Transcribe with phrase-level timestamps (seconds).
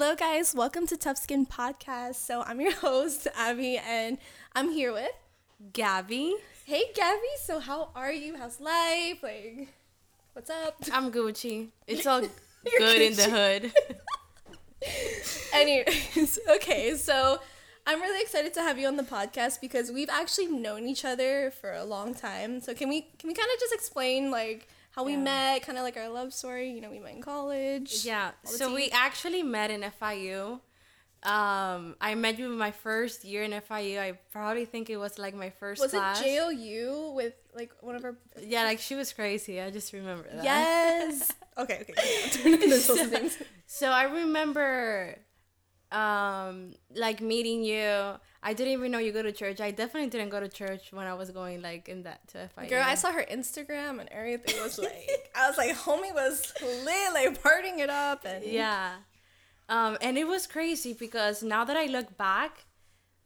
[0.00, 0.54] Hello, guys.
[0.54, 2.14] Welcome to Tough Skin Podcast.
[2.14, 4.18] So, I'm your host, Abby, and
[4.54, 5.10] I'm here with
[5.72, 6.36] Gabby.
[6.64, 7.26] Hey, Gabby.
[7.42, 8.36] So, how are you?
[8.36, 9.24] How's life?
[9.24, 9.66] Like,
[10.34, 10.76] what's up?
[10.92, 11.70] I'm Gucci.
[11.88, 13.72] It's all good in the hood.
[15.52, 16.94] Anyways, okay.
[16.94, 17.40] So,
[17.84, 21.50] I'm really excited to have you on the podcast because we've actually known each other
[21.50, 22.60] for a long time.
[22.60, 24.68] So, can we can we kind of just explain like
[24.98, 25.18] how we Yeah.
[25.18, 26.70] met, kind of like our love story?
[26.70, 28.04] You know, we met in college.
[28.04, 28.32] Yeah.
[28.42, 30.60] So we actually met in FIU.
[31.22, 34.00] Um, I met you in my first year in FIU.
[34.00, 36.20] I probably think it was like my first Was class.
[36.20, 39.60] it JOU with like one of our Yeah, like she was crazy.
[39.60, 40.42] I just remember that.
[40.42, 41.30] Yes.
[41.58, 41.94] okay, okay.
[41.96, 43.38] yeah, turn into those things.
[43.66, 45.16] So I remember
[45.92, 48.18] um like meeting you.
[48.42, 49.60] I didn't even know you go to church.
[49.60, 52.68] I definitely didn't go to church when I was going like in that to FIU.
[52.68, 57.12] Girl, I saw her Instagram and everything was like, I was like, homie was lit,
[57.14, 58.94] like partying it up, and Yeah.
[59.68, 62.64] Um, and it was crazy because now that I look back,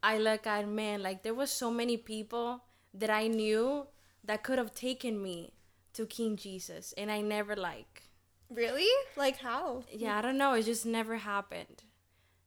[0.03, 3.87] I look at man, like there was so many people that I knew
[4.25, 5.53] that could have taken me
[5.93, 8.05] to King Jesus, and I never like.
[8.51, 9.85] really, like how?
[9.93, 10.55] Yeah, I don't know.
[10.55, 11.85] It just never happened,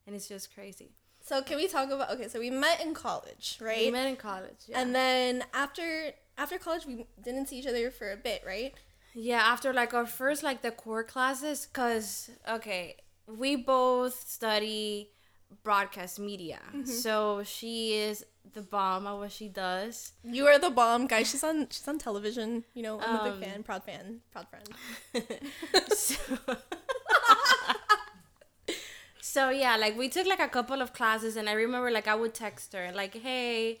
[0.06, 0.96] and it's just crazy.
[1.26, 2.10] So can we talk about?
[2.12, 3.86] Okay, so we met in college, right?
[3.86, 4.60] We met in college.
[4.68, 4.80] Yeah.
[4.80, 8.72] And then after after college, we didn't see each other for a bit, right?
[9.14, 15.10] Yeah, after like our first like the core classes, cause okay, we both study
[15.64, 16.60] broadcast media.
[16.84, 20.12] So she is the bomb at what she does.
[20.22, 21.28] You are the bomb, guys.
[21.30, 22.62] She's on she's on television.
[22.74, 24.68] You know, I'm a Um, big fan, proud fan, proud friend.
[25.96, 26.16] so,
[29.36, 32.16] so yeah, like we took like a couple of classes, and I remember like I
[32.22, 33.80] would text her like, "Hey,"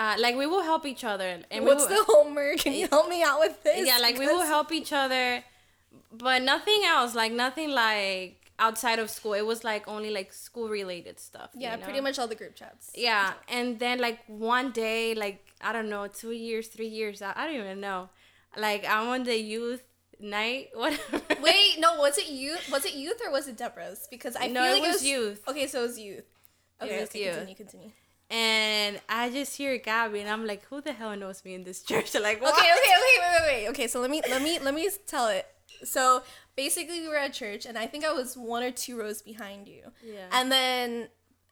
[0.00, 2.58] uh, like we will help each other, and What's we the homework?
[2.64, 3.86] Can you help me out with this?
[3.90, 5.26] yeah, like we will help each other,
[6.26, 8.30] but nothing else, like nothing like
[8.66, 9.34] outside of school.
[9.42, 11.50] It was like only like school related stuff.
[11.54, 11.84] you Yeah, know?
[11.86, 12.84] pretty much all the group chats.
[13.08, 17.32] Yeah, and then like one day, like I don't know, two years, three years, I,
[17.36, 18.00] I don't even know.
[18.66, 19.82] Like I'm on the youth
[20.24, 21.22] night, whatever.
[21.42, 22.68] Wait, no, was it youth?
[22.72, 24.08] Was it youth or was it Deborah's?
[24.10, 25.42] Because I No, feel it like was youth.
[25.48, 26.24] Okay, so it was youth.
[26.82, 27.34] Okay, was okay, youth.
[27.36, 27.90] continue, continue.
[28.30, 31.82] and I just hear Gabby, and I'm like, who the hell knows me in this
[31.88, 32.14] church?
[32.14, 32.54] like, Okay, what?
[32.54, 33.68] okay, okay, okay, wait, wait, wait.
[33.68, 35.46] Okay, so let me let me let me tell it.
[35.84, 36.22] So
[36.56, 39.68] basically, we were at church, and I think I was one or two rows behind
[39.68, 39.82] you.
[40.04, 40.26] Yeah.
[40.32, 41.08] And then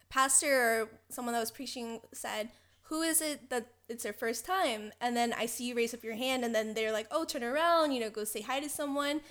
[0.09, 0.53] pastor
[0.83, 2.51] or someone that was preaching said,
[2.93, 6.05] "Who is it that it's their first time?" And then I see you raise up
[6.05, 8.69] your hand, and then they're like, "Oh, turn around, you know, go say hi to
[8.69, 9.23] someone."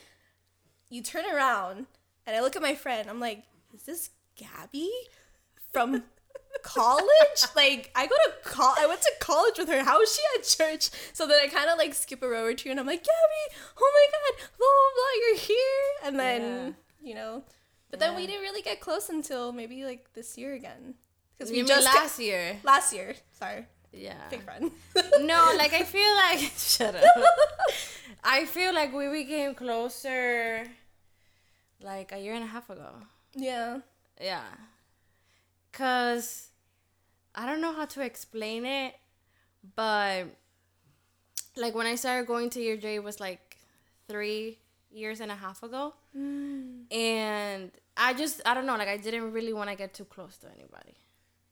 [0.90, 1.86] You turn around,
[2.26, 3.08] and I look at my friend.
[3.08, 4.90] I'm like, "Is this Gabby
[5.72, 6.04] from?"
[6.64, 10.22] college like i go to col i went to college with her how is she
[10.38, 12.86] at church so then i kind of like skip a row or two and i'm
[12.86, 17.42] like gabby oh my god blah blah blah you're here and then you know
[17.90, 20.94] but then we didn't really get close until maybe like this year again
[21.42, 22.58] because we just last year?
[22.64, 24.14] last year sorry Yeah.
[24.30, 24.72] big friend
[25.22, 27.04] No, like I feel like shut up.
[28.24, 30.64] I feel like we became closer,
[31.82, 32.92] like a year and a half ago.
[33.36, 33.80] yeah
[34.22, 34.46] Yeah.
[35.72, 36.50] Cause
[37.34, 38.94] I don't know how to explain it,
[39.76, 40.26] but
[41.56, 43.58] like when I started going to your J it was like
[44.08, 44.60] three
[44.92, 45.94] years and a half ago.
[46.18, 46.92] Mm.
[46.94, 50.38] And I just I don't know, like I didn't really want to get too close
[50.40, 50.96] to anybody.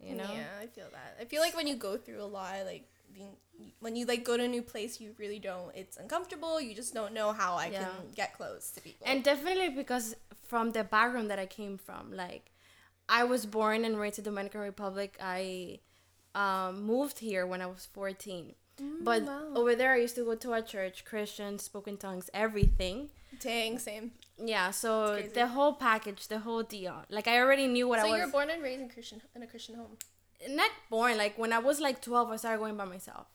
[0.01, 0.31] You know?
[0.33, 3.35] yeah i feel that i feel like when you go through a lot like being
[3.79, 6.93] when you like go to a new place you really don't it's uncomfortable you just
[6.93, 7.79] don't know how i Yeah.
[7.83, 10.15] can get close to people And definitely because
[10.47, 12.51] from the background that I came from, like
[13.07, 15.17] I was born and raised in Dominican Republic.
[15.21, 15.79] I
[16.35, 18.55] um, moved here when I was 14.
[19.01, 19.53] but Mm, wow.
[19.55, 23.09] over there, I used to go to a church, Christian, spoken tongues, everything.
[23.39, 24.11] dang same
[24.43, 27.03] Yeah, so the whole package, the whole deal.
[27.09, 28.11] Like I already knew what so I was.
[28.11, 29.97] So you were born and raised in christian in a christian home
[30.47, 31.17] not born.
[31.17, 33.27] Like when I was like 12, I started going by myself.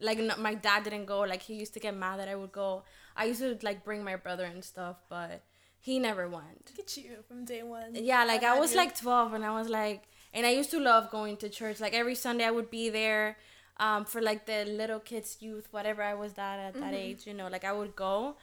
[0.00, 1.20] Like no, my dad didn't go.
[1.20, 2.84] Like he used to get mad that I would go.
[3.16, 5.42] I used to like bring my brother and stuff, but
[5.78, 6.70] he never went.
[6.70, 7.94] Look at you from day one.
[7.94, 8.78] Yeah, like I had was you.
[8.78, 11.80] like 12 and I was like, and I used to love going to church.
[11.80, 13.36] Like every Sunday I would be there
[13.78, 17.34] um, for like the little kids, youth, whatever I was that at that age, you
[17.34, 18.36] know, like I would go.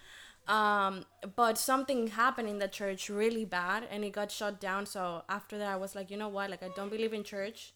[0.48, 1.06] Um,
[1.36, 4.86] but something happened in the church really bad and it got shut down.
[4.86, 6.50] So after that, I was like, you know what?
[6.50, 7.74] Like, I don't believe in church.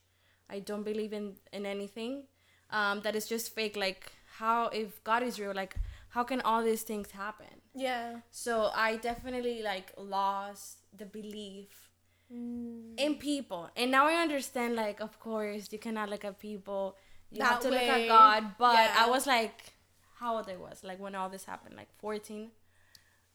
[0.49, 2.23] I don't believe in, in anything
[2.69, 3.75] um, that is just fake.
[3.75, 5.75] Like, how, if God is real, like,
[6.09, 7.47] how can all these things happen?
[7.75, 8.17] Yeah.
[8.31, 11.87] So I definitely like lost the belief
[12.33, 12.97] Mm.
[12.97, 13.69] in people.
[13.75, 16.95] And now I understand like of course you cannot look at people.
[17.29, 18.55] You That have to look at God.
[18.57, 18.95] But Yeah.
[18.99, 19.73] I was like
[20.19, 22.51] how old I was, like when all this happened, like fourteen.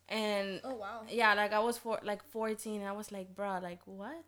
[0.09, 1.03] And Oh wow.
[1.09, 2.83] yeah, like I was for like 14.
[2.85, 4.25] I was like, bruh, like what?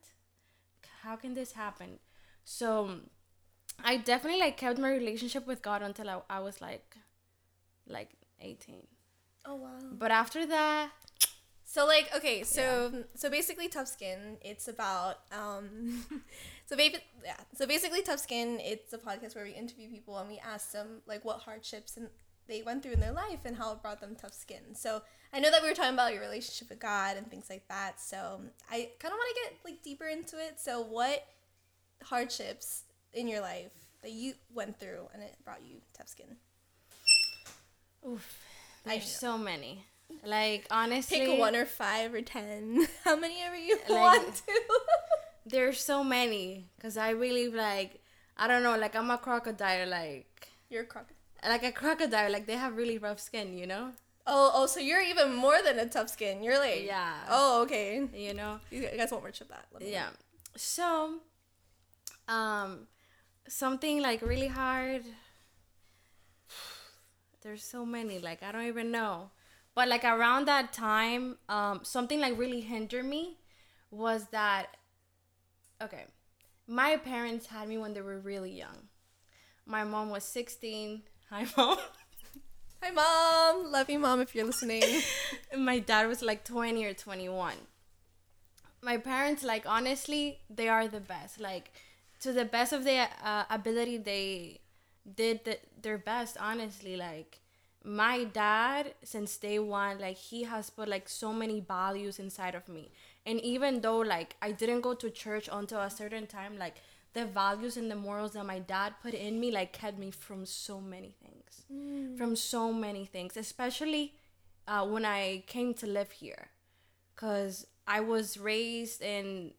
[1.02, 1.98] How can this happen?
[2.44, 3.00] So
[3.84, 6.96] I definitely like kept my relationship with God until I, I was like
[7.86, 8.10] like
[8.40, 8.86] 18.
[9.46, 9.78] Oh wow.
[9.92, 10.90] But after that,
[11.64, 16.04] So like okay, so so basically tough skin, it's about um
[16.66, 17.36] so ba- yeah.
[17.54, 21.02] So basically tough skin, it's a podcast where we interview people and we ask them
[21.06, 22.08] like what hardships and
[22.48, 24.74] they went through in their life and how it brought them tough skin.
[24.74, 25.02] So
[25.32, 28.00] I know that we were talking about your relationship with God and things like that.
[28.00, 28.40] So
[28.70, 30.58] I kind of want to get like deeper into it.
[30.58, 31.24] So what
[32.04, 33.72] hardships in your life
[34.02, 36.36] that you went through and it brought you tough skin?
[38.06, 38.38] oof,
[38.84, 39.84] there's so many.
[40.24, 42.86] Like honestly, Pick one or five or ten.
[43.04, 44.42] How many ever you Like- want to.
[45.46, 48.00] there's so many because I really like
[48.36, 51.16] I don't know, like I'm a crocodile, like You're a crocodile.
[51.46, 53.93] Like a crocodile, like they have really rough skin, you know,
[54.31, 56.43] Oh, oh, so you're even more than a tough skin.
[56.43, 57.14] You're like, Yeah.
[57.31, 58.06] Oh, okay.
[58.12, 58.61] you know.
[58.70, 59.64] You guys won't worship that.
[59.73, 59.93] Let me know.
[59.93, 60.08] yeah
[60.56, 61.20] so
[62.26, 62.88] um
[63.49, 65.05] something like really hard
[67.43, 69.31] there's so many like i don't even know
[69.75, 73.38] but like around that time um something like really hindered me
[73.90, 74.76] was that
[75.81, 76.05] okay
[76.67, 78.88] my parents had me when they were really young
[79.64, 81.78] my mom was 16 hi mom.
[82.82, 83.72] Hi, mom.
[83.72, 84.84] Love you, mom, if you're listening.
[85.58, 87.54] my dad was like 20 or 21
[88.80, 91.40] my parents like honestly they are the best.
[91.40, 91.72] Like
[92.20, 94.60] to the best of their uh, ability they
[95.16, 96.96] did the, their best honestly.
[96.96, 97.40] Like
[97.84, 102.69] my dad since day one like he has put like so many values inside of
[102.69, 102.90] me.
[103.26, 106.76] And even though like i didn't go to church until a certain time like
[107.18, 110.46] the values and the morals that my dad put in me like kept me from
[110.46, 112.16] so many things.
[112.18, 114.14] From so many things especially
[114.66, 116.48] uh, when i came to live here.
[117.14, 119.52] Because I was raised in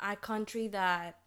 [0.00, 1.18] a country that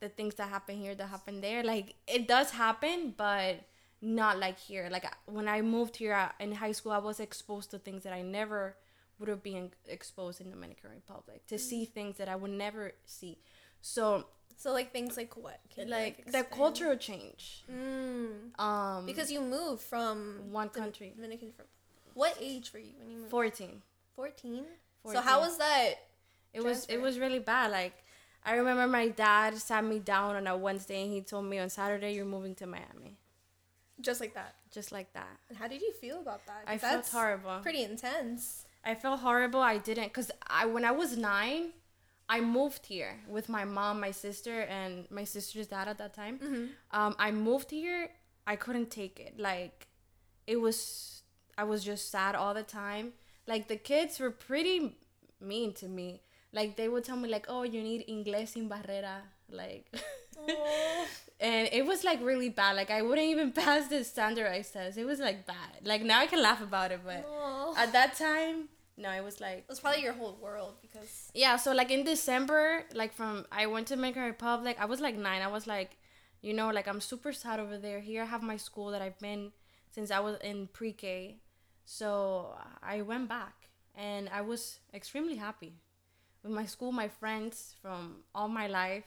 [0.00, 3.60] the things that happen here that happen there like it does happen but
[4.00, 4.88] not like here.
[4.90, 8.22] Like when I moved here in high school I was exposed to things that I
[8.22, 8.76] never
[9.18, 12.92] would have been exposed in the Dominican Republic to see things that I would never
[13.04, 13.38] see.
[13.80, 14.26] So
[14.56, 15.58] so, like, things like what?
[15.74, 18.58] Can you, like the cultural change Mm.
[18.60, 21.52] um Because you moved from one country Dominican.
[21.52, 21.66] From,
[22.14, 23.30] what age were you when you moved?
[23.30, 23.82] 14
[24.16, 24.64] 14?
[25.12, 25.94] So, how was that?
[26.52, 27.70] It was it was really bad.
[27.70, 28.04] Like
[28.44, 31.70] I remember my dad sat me down on a Wednesday and he told me on
[31.70, 33.16] Saturday you're moving to Miami.
[34.00, 34.54] Just like that.
[34.70, 35.36] Just like that.
[35.48, 36.64] And how did you feel about that?
[36.66, 37.60] I felt horrible.
[37.62, 38.64] Pretty intense.
[38.84, 39.60] I felt horrible.
[39.60, 41.72] I didn't cuz I when I was 9,
[42.36, 46.36] I moved here with my mom, my sister and my sister's dad at that time.
[46.90, 48.02] Um I moved here.
[48.52, 49.32] I couldn't take it.
[49.50, 49.76] Like
[50.46, 50.78] it was
[51.62, 53.06] I was just sad all the time.
[53.46, 54.76] Like the kids were pretty
[55.40, 56.22] mean to me.
[56.58, 59.16] Like they would tell me like, "Oh, you need inglés sin barrera."
[59.50, 59.84] Like
[61.48, 62.76] and it was like really bad.
[62.76, 64.96] Like I wouldn't even pass the standardized test.
[64.96, 65.72] It was like bad.
[65.84, 67.74] Like now I can laugh about it, but Aw.
[67.76, 71.56] at that time, no, it was like It was probably your whole world because yeah.
[71.56, 74.76] So like in December, like from I went to Dominican Republic.
[74.78, 75.42] I was like nine.
[75.42, 75.96] I was like,
[76.40, 78.00] you know, like I'm super sad over there.
[78.00, 79.52] Here I have my school that I've been
[79.90, 81.38] since I was in pre-K.
[81.84, 85.74] So I went back and I was extremely happy
[86.42, 89.04] with my school, my friends from all my life,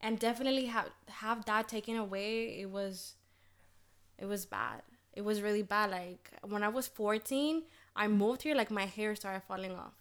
[0.00, 2.60] and definitely have have that taken away.
[2.60, 3.14] It was,
[4.18, 4.82] it was bad.
[5.12, 5.90] It was really bad.
[5.90, 7.62] Like when I was fourteen,
[7.96, 8.54] I moved here.
[8.54, 9.94] Like my hair started falling off.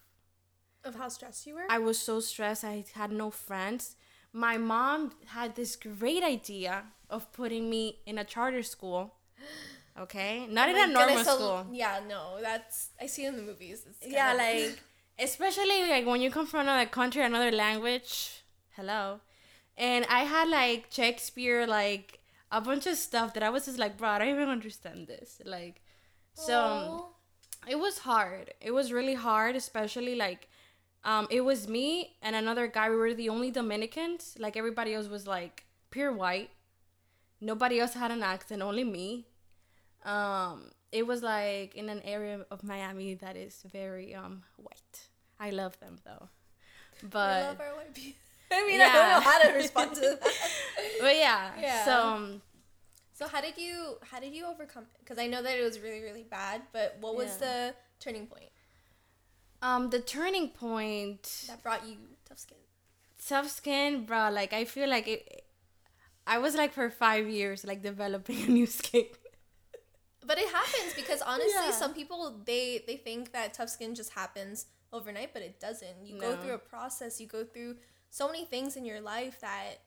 [0.83, 1.65] of how stressed you were.
[1.69, 2.63] I was so stressed.
[2.63, 3.95] I had no friends.
[4.31, 9.15] My mom had this great idea of putting me in a charter school.
[9.99, 11.67] Okay, not in Oh My a normal goodness, so- school.
[11.73, 13.85] Yeah, no, that's I see in the movies.
[13.85, 14.79] It's yeah, like
[15.19, 18.43] especially like when you come from another country, another language.
[18.77, 19.19] Hello,
[19.77, 22.19] and I had like Shakespeare, like
[22.49, 25.41] a bunch of stuff that I was just like, bro, I don't even understand this.
[25.43, 25.81] Like,
[26.33, 27.05] so Aw.
[27.67, 28.53] It was hard.
[28.61, 30.47] It was really hard, especially like
[31.03, 32.89] um it was me and another guy.
[32.89, 34.35] We were the only Dominicans.
[34.39, 36.49] Like everybody else was like pure white.
[37.41, 39.25] Nobody else had an accent, only me.
[40.05, 45.07] Um it was like in an area of Miami that is very um white.
[45.39, 46.29] I love them though.
[47.03, 48.19] But love our white people.
[48.51, 50.33] I mean, I don't know how to respond to that.
[50.99, 51.51] but yeah.
[51.61, 51.85] Yeah.
[51.85, 52.41] So um,
[53.19, 54.99] So how did you how did you overcome it?
[54.99, 57.47] Because I know that it was really really bad, but what was Yeah.
[57.47, 58.51] the turning point
[59.61, 62.57] um the turning point that brought you tough skin?
[63.27, 64.29] tough skin, bro.
[64.31, 65.43] Like I feel like it.
[66.25, 69.07] I was like for five years like developing a new skin.
[70.25, 71.71] But it happens because honestly, Yeah.
[71.71, 76.05] some people they they think that tough skin just happens overnight, but it doesn't.
[76.05, 77.19] You go through a process.
[77.19, 77.77] You go through
[78.11, 79.79] so many things in your life that,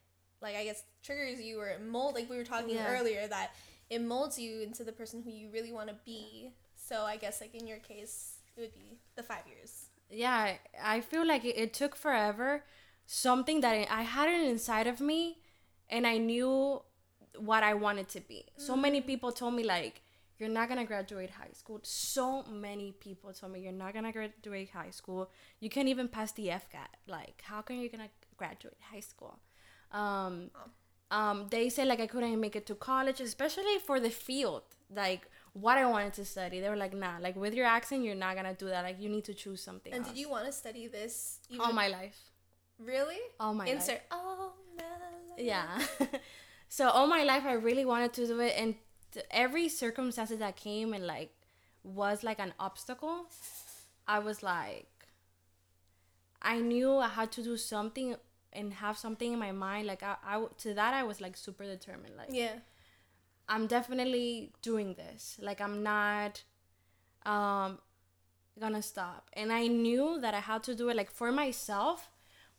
[0.42, 2.14] like I guess, triggers you or it mold.
[2.14, 2.92] Like we were talking Yeah.
[2.98, 3.52] earlier, that
[3.90, 6.52] it molds you into the person who you really want to be.
[6.76, 9.86] So I guess like in your case, it would be the five years.
[10.10, 12.64] yeah i feel like it, it took forever
[13.06, 15.38] something that I- had it inside of me
[15.88, 16.82] and i knew
[17.38, 19.06] what i wanted to be so many mm.
[19.06, 20.02] people told me like
[20.38, 24.70] you're not gonna graduate high school so many people told me you're not gonna graduate
[24.70, 25.30] high school
[25.60, 29.38] you can't even pass the fcat like how can you gonna graduate high school
[29.92, 30.50] um
[31.12, 34.62] um, they said like I couldn't make it to college, especially for the field,
[34.94, 36.60] like what I wanted to study.
[36.60, 38.82] They were like, nah, like with your accent, you're not gonna do that.
[38.82, 39.92] Like you need to choose something.
[39.92, 40.12] And else.
[40.12, 41.38] did you want to study this?
[41.60, 42.16] all my life?
[42.78, 44.02] really All my insert life.
[44.10, 45.38] oh my life.
[45.38, 45.68] Yeah.
[46.68, 48.74] so all my life, I really wanted to do it, and
[49.30, 51.34] every circumstances that came and like
[51.84, 53.26] was like an obstacle,
[54.08, 54.88] I was like,
[56.40, 58.16] I knew I had to do something
[58.52, 59.86] and have something in my mind.
[59.86, 62.16] Like I, I to that I was like super determined.
[62.16, 62.56] Like yeah
[63.48, 65.38] I'm definitely doing this.
[65.40, 66.42] Like I'm not
[67.24, 67.78] um
[68.58, 69.30] gonna stop.
[69.34, 72.10] And I knew that I had to do it like for myself,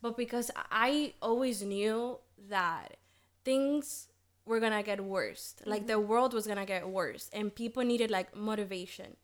[0.02, 2.20] but because I always knew
[2.50, 2.98] that
[3.44, 4.08] things
[4.46, 5.56] were gonna get worse.
[5.66, 9.18] Like the world was gonna get worse and people needed like motivation.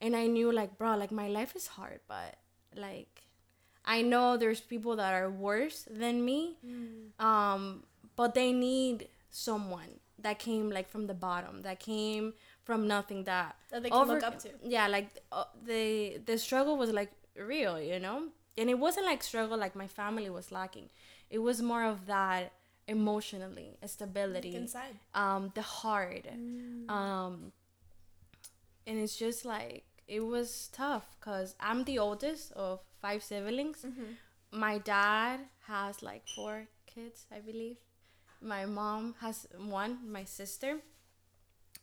[0.00, 2.36] And I knew like bro, like my life is hard, but
[2.74, 3.15] like
[3.86, 6.56] I know there's people that are worse than me.
[7.18, 7.84] Um,
[8.16, 13.56] but they need someone that came like from the bottom, that came from nothing that
[13.70, 14.50] That they can look up to.
[14.64, 18.28] Yeah, like uh, the the struggle was like real, you know?
[18.58, 20.88] And it wasn't like struggle like my family was lacking.
[21.30, 22.52] It was more of that
[22.88, 26.26] emotionally, stability Like inside um the heart
[26.88, 27.52] um
[28.86, 33.84] and it's just like it was tough because i'm the oldest of five siblings.
[34.52, 37.76] My dad has like four kids i believe.
[38.40, 40.78] My mom has one my sister.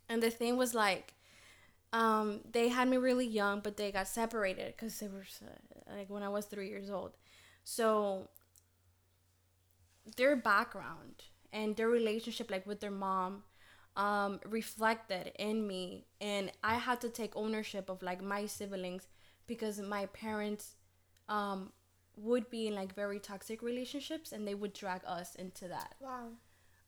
[0.10, 1.13] And the thing was like
[1.92, 5.25] um they had me really young but they got separated because they were
[5.96, 7.12] like when i was three years old.
[7.63, 8.30] So
[10.18, 13.44] their background and their relationship like with their mom
[13.95, 16.05] um reflected in me.
[16.21, 19.07] And i had to take ownership of like my siblings
[19.47, 20.75] because my parents
[21.29, 21.71] um
[22.15, 25.95] would be in like very toxic relationships and they would drag us into that.
[26.00, 26.27] Wow.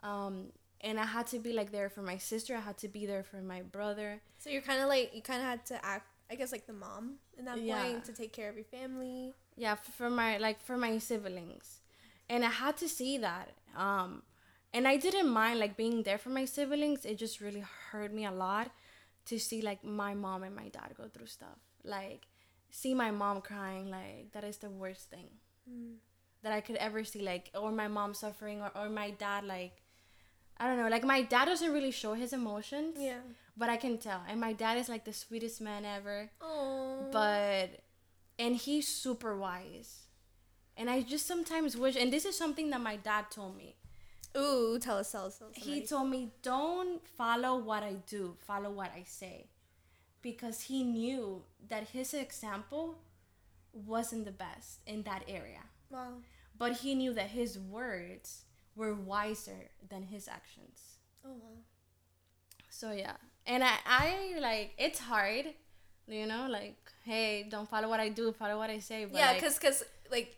[0.04, 2.56] Um and i had to be like there for my sister.
[2.56, 4.22] I had to be there for my brother.
[4.38, 6.74] So you're kind of like you kind of had to act, I guess, like the
[6.74, 7.82] mom in that Yeah.
[7.84, 9.34] point to take care of your family.
[9.58, 11.82] yeah for my like for my siblings.
[12.30, 14.24] And i had to see that um
[14.76, 17.06] and i didn't mind like being there for my siblings.
[17.06, 18.72] It just really hurt me a lot
[19.26, 21.60] to see like my mom and my dad go through stuff.
[21.84, 22.28] Like
[22.76, 25.30] see my mom crying like that is the worst thing
[25.70, 25.94] mm.
[26.44, 29.82] that i could ever see like or my mom suffering or, or my dad like
[30.58, 33.24] i don't know like my dad doesn't really show his emotions Yeah.
[33.56, 34.22] but i can tell.
[34.28, 36.32] And my dad is like the sweetest man ever.
[36.42, 37.08] Oh.
[37.12, 37.70] but
[38.38, 40.02] and he's super wise.
[40.76, 43.76] And i just sometimes wish and this is something that my dad told me
[44.38, 45.54] Ooh, tell us, tell us, tell us.
[45.56, 49.46] he told me don't follow what i do follow what i say
[50.22, 52.98] because he knew that his example
[53.74, 56.14] wasn't the best in that area wow.
[56.58, 58.44] but he knew that his words
[58.76, 61.58] were wiser than his actions Oh wow.
[62.70, 63.14] so yeah
[63.46, 65.46] and i i like it's hard
[66.08, 69.28] you know like hey don't follow what i do follow what i say but yeah,
[69.28, 70.36] like, because cause, like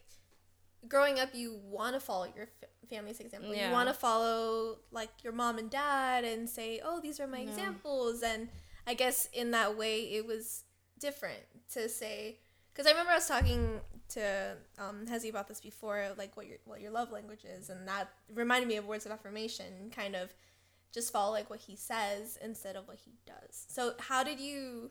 [0.87, 3.53] growing up, you want to follow your f- family's example.
[3.53, 3.67] Yeah.
[3.67, 7.39] You want to follow like your mom and dad and say, "Oh, these are my
[7.39, 7.49] Yeah.
[7.49, 8.49] examples." And
[8.85, 10.63] I guess in that way, it was
[10.99, 11.43] different
[11.73, 12.39] to say.
[12.73, 16.57] Because I remember I was talking to um, Hezi about this before, like what your
[16.65, 19.91] what your love language is, and that reminded me of words of affirmation.
[19.93, 20.33] Kind of
[20.93, 23.65] just follow like what he says instead of what he does.
[23.67, 24.89] So how did you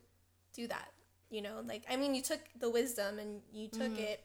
[0.52, 0.93] do that?
[1.31, 3.99] You know, like I mean, you took the wisdom and you took Mhm.
[4.00, 4.21] it,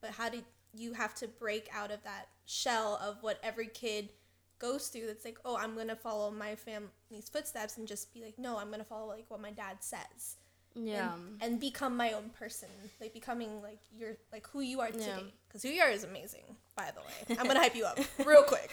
[0.00, 0.44] but how did
[0.76, 4.10] you have to break out of that shell of what every kid
[4.58, 5.06] goes through?
[5.06, 8.70] That's like, oh, I'm gonna follow my family's footsteps and just be like, no, I'm
[8.70, 10.36] gonna follow like what my dad says.
[10.74, 12.68] yeah and, and become my own person
[13.00, 16.42] like becoming like you're like who you are today because who you are is amazing
[16.74, 18.72] by the way i'm gonna hype you up real quick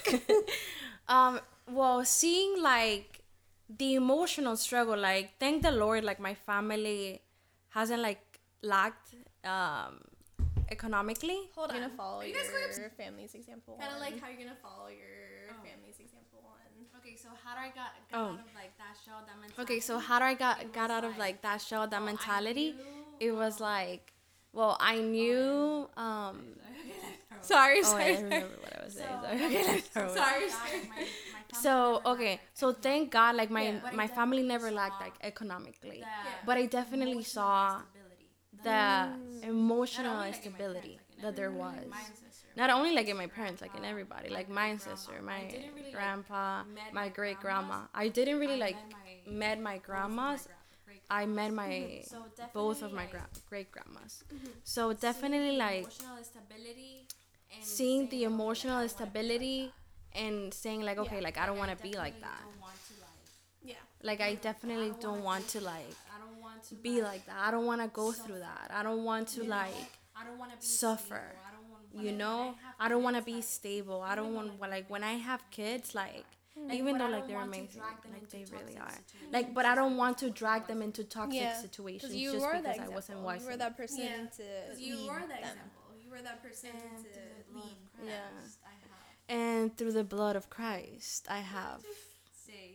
[1.08, 1.40] um
[1.70, 3.22] well seeing like
[3.70, 7.22] the emotional struggle like thank the lord like my family
[7.70, 9.14] hasn't like lacked
[9.46, 10.02] um
[10.72, 11.40] economically.
[11.56, 11.90] Hold You're on.
[11.90, 13.78] gonna follow you your guys going family's example.
[13.80, 14.00] Kinda one.
[14.02, 15.64] like how you're gonna follow your Oh.
[15.68, 16.58] family's example one.
[17.00, 18.34] Okay, so how do I got, got Oh.
[18.34, 19.62] out of like that show, that mentality?
[19.64, 22.76] Okay, so how do I got got out of like that show, that mentality?
[23.20, 24.14] It was like,
[24.54, 25.90] well, I knew.
[25.98, 26.56] Um,
[27.42, 28.18] Sorry, oh, sorry.
[28.18, 29.20] I remember what I was saying.
[29.24, 29.36] Sorry.
[29.46, 30.18] Okay, let's throw it.
[30.18, 30.50] sorry.
[31.54, 33.92] So okay, so thank God, like my Yeah.
[33.94, 36.08] my family never lacked like economically, Yeah.
[36.46, 37.82] but I definitely saw
[38.64, 39.44] the mm.
[39.44, 41.76] emotional instability that there was.
[42.56, 45.44] Not only like in my parents, like in everybody, like my ancestor, my
[45.92, 47.82] grandpa, my great grandma.
[47.94, 48.76] I didn't really like
[49.28, 50.48] met my grandmas.
[51.10, 52.04] I met my
[52.54, 54.24] both of my gra- great grandmas.
[54.34, 54.48] Mm-hmm.
[54.64, 55.88] So definitely like
[57.62, 59.72] seeing the emotional stability
[60.14, 62.42] and saying like okay, like I don't want to be like that.
[63.64, 63.76] Yeah.
[64.04, 65.96] Like I definitely don't want to like
[66.82, 67.38] be like that.
[67.40, 68.72] I don't want to go through that.
[68.74, 69.74] I don't want to like
[70.16, 71.22] I don't want to suffer.
[71.94, 74.02] Wanna, You know, I don't want to be stable.
[74.02, 76.26] I don't want like when I have kids, like
[76.72, 78.98] even though like they're amazing, like they really are.
[79.32, 81.54] Like, but I don't want to drag them into toxic Yeah.
[81.56, 83.42] situations you just because I wasn't wise.
[83.42, 84.26] You were that person Yeah.
[84.38, 85.84] to you lead were that example.
[86.04, 87.78] You were that person to lead.
[88.04, 88.30] Yeah.
[89.30, 91.84] And through the blood of Christ, I have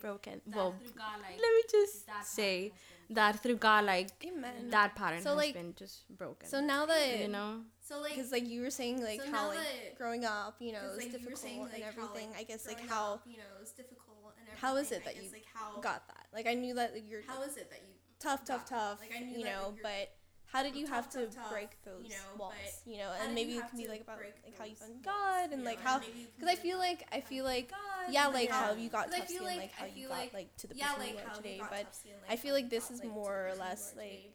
[0.01, 0.41] broken.
[0.47, 2.73] Well, like, let me just say
[3.11, 4.71] that through God, like Amen.
[4.71, 6.49] that pattern So, has like- been just broken.
[6.49, 9.49] So now that you know, so like because like you were saying like So how
[9.49, 12.31] like that- growing up you know 'cause, is like, difficult saying, and like, how, everything
[12.31, 14.61] like, i guess like how up, you know it's difficult and everything.
[14.61, 17.05] how is it that guess, you like how got that like i knew that like,
[17.09, 20.11] you're how is it that you tough tough tough like, I knew you know but
[20.53, 23.11] how did you tough, have to tough, break those you know, walls but you know
[23.23, 25.81] and maybe you it can be like about like how you found god and like
[25.81, 27.73] how and maybe you can because i feel like i feel like
[28.11, 31.07] yeah like how you got tough skin like- how you got like- to the person
[31.15, 31.87] you are today but
[32.29, 34.33] I feel like this is like, to the more or less, like-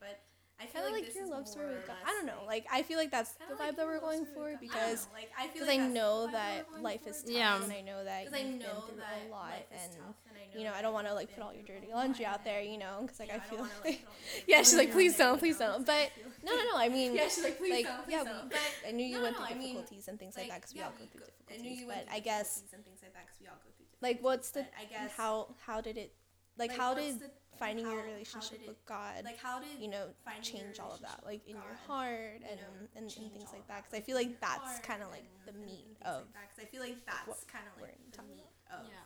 [0.61, 1.95] I feel like like this your love story with God.
[2.05, 2.43] I don't know.
[2.45, 4.53] Like I feel like that's the vibe like that we're going for God.
[4.53, 7.63] I because like I feel because like I know that life is tough because- Yeah.
[7.63, 10.63] and I know that Because I you've know been through a lot and and you
[10.65, 12.99] know I don't want to like put all your dirty laundry out there, you know,
[13.01, 15.17] because like know, I feel wanna, like like, put all your yeah, she's like please
[15.17, 15.85] don't, please don't.
[15.85, 16.11] But
[16.43, 16.75] no, no, no.
[16.77, 18.49] I mean, Yeah, she's like, please don't, please yeah, don't.
[18.49, 21.05] But I knew you went through difficulties and things like, that because we all go
[21.11, 21.83] through difficulties.
[21.87, 24.61] But I guess and things like that 'cause we all go through like what's the
[24.79, 26.13] I guess- how how did it
[26.57, 27.21] like, how did
[27.63, 30.05] finding your how- how relationship it- with God Like how did you know
[30.41, 33.31] change all of that like with in your God, heart you and know, and, and
[33.35, 33.67] things like that?
[33.67, 36.59] that, because I feel like that's kind of like the meat of like that, 'cause
[36.65, 39.05] I feel like that's kind of like the meat of Yeah.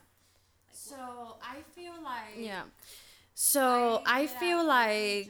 [0.67, 2.63] like, So I feel like yeah.
[3.37, 5.29] So I, feel like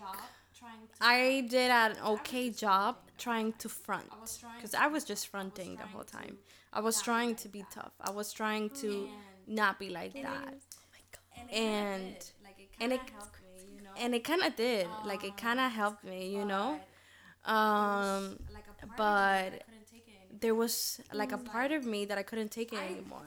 [1.01, 4.09] I did an okay job trying to front.
[4.57, 6.37] because I was just fronting the whole time.
[6.73, 7.93] I was trying to be tough.
[8.01, 9.09] I was trying to
[9.47, 10.53] not be like that,
[11.37, 12.31] oh and
[12.79, 13.01] and it
[13.97, 14.87] and it kind of did.
[15.05, 16.79] Like it kind of helped me, you know.
[17.45, 18.39] Um,
[18.97, 19.63] but
[20.41, 23.21] there was like a part of me that I couldn't take it anymore.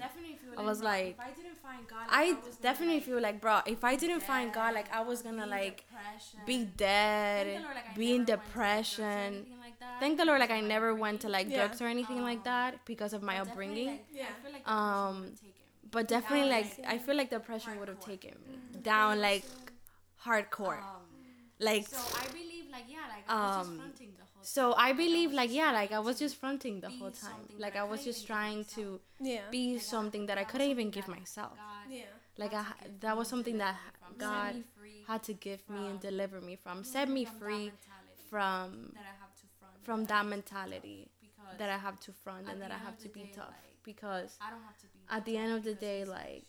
[0.57, 3.41] I was like, if I didn't find God, like, I was definitely like, feel like,
[3.41, 6.41] bro, if I didn't find God, like I was gonna be like depression.
[6.47, 9.07] be Thank dead, the Lord, like, I be in never went to, like, drugs or
[9.07, 9.35] depression.
[9.35, 10.01] anything like that.
[10.01, 13.13] Thank the Lord, like I never went to like drugs or anything like that because
[13.13, 13.87] of my upbringing.
[13.89, 14.25] like, Yeah.
[14.25, 15.35] I feel like Um, um,
[15.91, 19.45] but definitely like I feel like the depression would have taken me down like
[20.25, 20.81] hardcore.
[21.61, 24.63] Like So I believe, like, yeah, like, I was Um, just fronting the whole so
[24.73, 24.81] time.
[24.81, 27.43] I Like, believe like yeah, like I was just fronting the whole time.
[27.59, 29.01] Like I I was just trying to.
[29.21, 29.41] Yeah.
[29.51, 31.59] be Like, something that I couldn't even give myself.
[31.91, 32.03] Yeah.
[32.37, 34.21] Like I to ha- give that was something that deliver me from.
[34.21, 34.65] Set God
[35.09, 37.73] had to give me and deliver me from, set me free
[38.31, 39.85] from that I have to front.
[39.85, 41.11] from that that I have to mentality
[41.59, 44.63] that I have to front and that I have to be tough because I don't
[44.63, 46.45] have to be at the end of the day like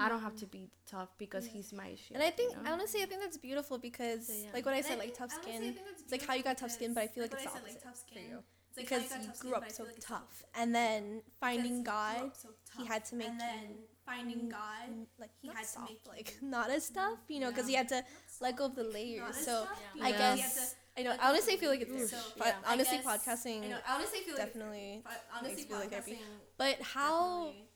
[0.00, 2.14] I don't have to be tough because he's my shield.
[2.14, 2.72] And I think you know?
[2.72, 4.48] honestly, I think that's beautiful because, So, yeah.
[4.54, 5.60] like what I And said, I like think- tough skin.
[5.74, 7.58] think It's like how you got tough skin, but I feel like because, it's the
[7.58, 8.22] said, opposite like, tough for skin.
[8.30, 8.38] you
[8.70, 12.48] It's like because got you grew up so like tough, and then finding God, so
[12.78, 13.68] he had to make and you then
[14.06, 14.88] finding God,
[15.20, 17.88] like he not had to make like not as tough, you know, because he had
[17.90, 18.02] to
[18.40, 19.20] let go of the layers.
[19.20, 20.62] Not So tough, I guess He had to
[20.96, 21.10] I know.
[21.10, 22.54] let go of Honestly, I feel like it's so, So, but yeah.
[22.72, 25.02] Honestly, guess- podcasting I know, honestly, I feel like definitely.
[25.36, 26.18] honestly, makes me feel like therapy.
[26.56, 27.68] But how definitely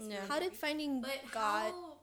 [0.00, 0.26] makes me Yeah.
[0.28, 1.96] how did finding but God how,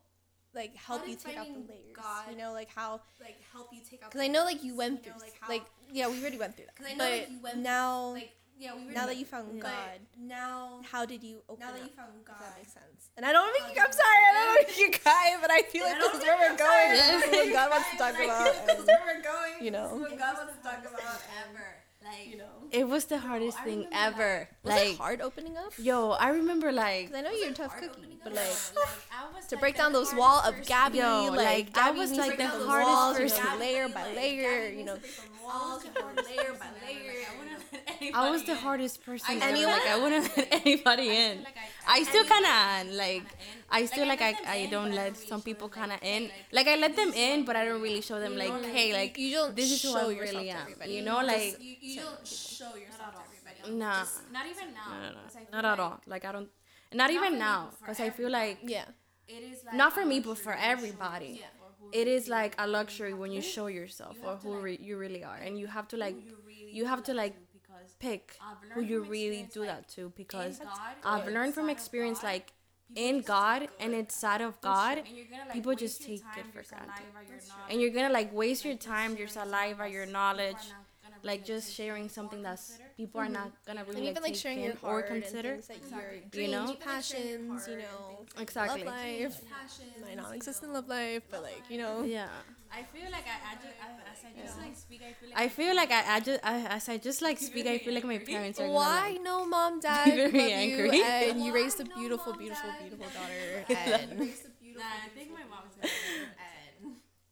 [0.54, 1.96] like help you take out the layers?
[1.96, 4.76] God- You know, like how like help you take out because I know like you
[4.76, 6.76] went through know, like, how, like yeah we already went through that.
[6.76, 9.26] 'Cause I know, but like, you went through, now like yeah we now that you
[9.26, 11.88] found God, now how did you open now that up?
[11.90, 13.10] you found God that makes sense.
[13.18, 13.82] And I don't make you.
[13.82, 14.22] I'm sorry.
[14.30, 16.58] I don't want to make you cry, but I feel like this is where we're
[16.58, 16.90] going.
[16.90, 18.68] This is what God wants to talk about.
[18.68, 19.88] this is where we're going you know.
[19.90, 21.77] this is what God wants to talk about ever.
[22.08, 22.46] Like You know.
[22.72, 24.50] it was the hardest oh, I thing remember, ever.
[24.64, 25.74] Was like, it hard opening up?
[25.78, 29.36] yo, I remember like I know you're a tough cookie, opening but like like, I
[29.36, 30.66] was, to like, break down those hardest wall of.
[30.68, 33.60] Gabby, Yo, like, like, I Gabby was, like, the hardest walls, you know, person.
[33.60, 34.98] layer by layer, you know.
[35.44, 37.14] walls, you know, layer by layer.
[37.14, 38.58] Like, I wouldn't let I was the in.
[38.58, 39.26] hardest person.
[39.30, 39.46] I ever.
[39.50, 39.72] Anyone?
[39.74, 41.38] Like I wouldn't let anybody I in.
[41.44, 43.24] like I- I still kind anyone of like.
[43.70, 46.24] I still like, let I, them I don't let really some people kind of in.
[46.24, 49.18] like, Like I let them in, but I don't really show them like, hey, like
[49.18, 50.68] you don't this is who I really am.
[50.86, 53.78] You know, like You, you don't show yourself to everybody.
[53.78, 54.92] nah, Just not even now.
[54.92, 56.00] no, no, I no, not at all.
[56.06, 56.50] Like I don't,
[56.94, 58.86] not even now, because I feel like yeah.
[59.28, 61.26] It is like not for me, but for everybody.
[61.44, 64.54] yourself or who It is like a luxury when you show yourself you or who
[64.56, 67.14] like, re- you really are, and you have to like you really you have to
[67.14, 67.36] like
[68.00, 68.38] pick
[68.74, 70.62] who you really do like, that to because
[71.04, 72.54] I've learned from experience like
[72.96, 76.46] in God and inside of God you, and you're gonna, like, people just take it
[76.48, 76.68] for granted.
[76.68, 80.56] saliva, your knowledge, and you're gonna like waste your time, your saliva, your knowledge,
[81.04, 83.08] are not gonna like just sharing something that's consider.
[83.08, 83.66] people are not mm-hmm.
[83.66, 85.54] gonna And really even like like sharing in your or heart consider.
[85.54, 86.76] and things that your You dreams, know?
[86.76, 88.84] passions, you know, Exactly.
[88.84, 92.28] love life, Passions, my non-existent love life, but like you know, Yeah.
[92.72, 95.40] I feel like I, I just, I, as I just like speak, I feel like
[95.40, 98.04] I feel like I, I just I, as I just like speak, I feel like
[98.04, 100.90] my parents are gonna why like, no mom dad Very love angry.
[100.92, 102.78] you and you raised a no beautiful mom, beautiful dad?
[102.80, 105.88] beautiful daughter And and raised a beautiful, I think my mom's gonna.
[106.18, 106.37] and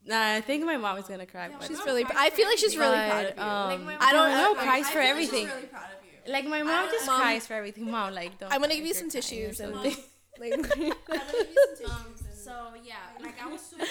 [0.06, 1.48] Nah, I think my mom is gonna cry.
[1.50, 3.44] Yeah, she's really cries I feel like she's really But, proud of you
[3.80, 5.48] um, Like, I don't know, I- cries for everything.
[5.48, 6.32] Really proud of you.
[6.34, 7.90] like my mom just Mom- cries for everything.
[7.90, 8.52] Mom, like don't.
[8.54, 9.96] I'm gonna give you some you're or tissues and something.
[10.40, 10.88] like I'm gonna give
[11.50, 13.86] you some Um, tissues so yeah, like I was super,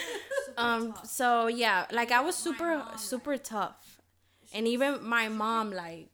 [0.47, 0.93] super um.
[0.93, 1.07] tough.
[1.07, 4.01] So yeah, like I was super mom, like, super tough,
[4.55, 6.11] and even my mom like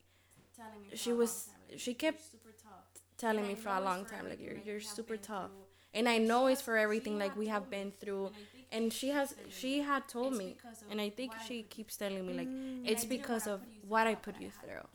[0.56, 2.86] telling me she was- time, she kept super tough.
[3.18, 5.50] telling And me for a long time like you're you're super tough,
[5.92, 8.30] and I know it's for everything like we have told been me, through,
[8.72, 10.56] and I think and she has she had told me,
[10.90, 12.88] and I think she keeps telling me like Mm.
[12.90, 14.86] it's because of put you through what I put you through,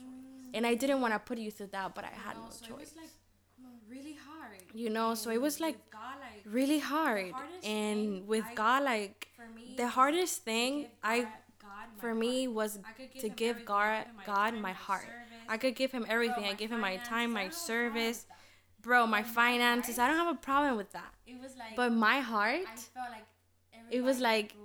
[0.53, 2.65] and I didn't want to put you through that, but I had no know, so
[2.65, 2.93] it choice.
[2.95, 3.13] like
[3.89, 4.61] really hard.
[4.73, 7.33] You know, so it was like God, like really hard,
[7.63, 12.47] and with I- God like me, the hardest thing I God- God my for me
[12.47, 12.79] was
[13.23, 13.65] to give.
[13.65, 15.05] God my God my heart.
[15.05, 16.45] service, I could give him bro, everything.
[16.45, 18.25] I give him my time, my don't have a problem service.
[18.81, 21.11] Bro, my finances, I don't have a problem with that.
[21.25, 23.25] It was like, But my heart, I felt like
[23.91, 24.55] it was like.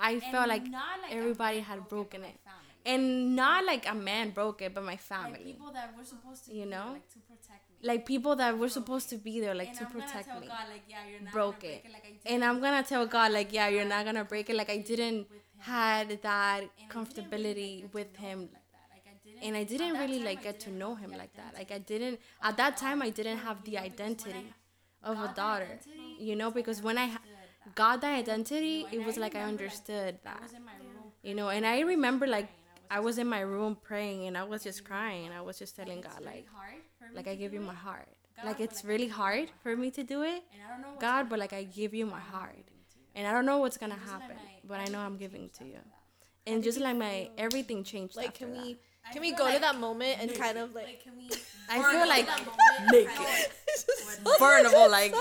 [0.00, 2.36] I felt like like everybody had broken it.
[2.86, 5.38] and not like a man broke it, but my Like family.
[5.52, 6.90] people that were supposed to You know?
[6.92, 7.76] like to protect me.
[7.90, 10.46] Like people that were supposed to be there, like and to I'm protect me.
[10.46, 11.84] God, like, yeah, broke it.
[11.84, 11.92] it.
[11.92, 14.56] Like And I'm gonna tell God, like, yeah, you're not gonna break it.
[14.56, 15.26] Like I didn't
[15.58, 18.38] had that And didn't really, comfortability with him.
[18.40, 18.86] like that.
[18.94, 21.54] Like, I didn't, And I didn't really like get to know him like that.
[21.54, 24.40] Like I didn't at that time I didn't have the You know, because when I
[24.40, 24.54] identity
[25.02, 25.68] of a daughter.
[26.18, 27.27] You know, because when I understood ha- that.
[27.74, 30.42] Got that identity, You know, it and was like I understood I that.
[30.42, 31.12] was in my room.
[31.22, 32.48] You know, and I remember like
[32.90, 35.76] I was in my room praying and I was just crying and I was just
[35.76, 36.74] telling God like hard
[37.14, 38.08] like I give you it, my heart.
[38.36, 40.42] God, Like it's like, really give you my hard for me to do it.
[40.52, 42.64] And I don't know what's God, but like I give you my heart.
[43.14, 45.80] And I don't know what's gonna happen, my but I know I'm giving to you.
[46.46, 49.52] And just like my everything changed like after can we I can we feel go
[49.52, 51.28] to that moment and kind of like, like can we?
[51.68, 52.92] I feel like that moment?
[52.92, 53.50] naked.
[53.84, 55.12] Kind of- burnable like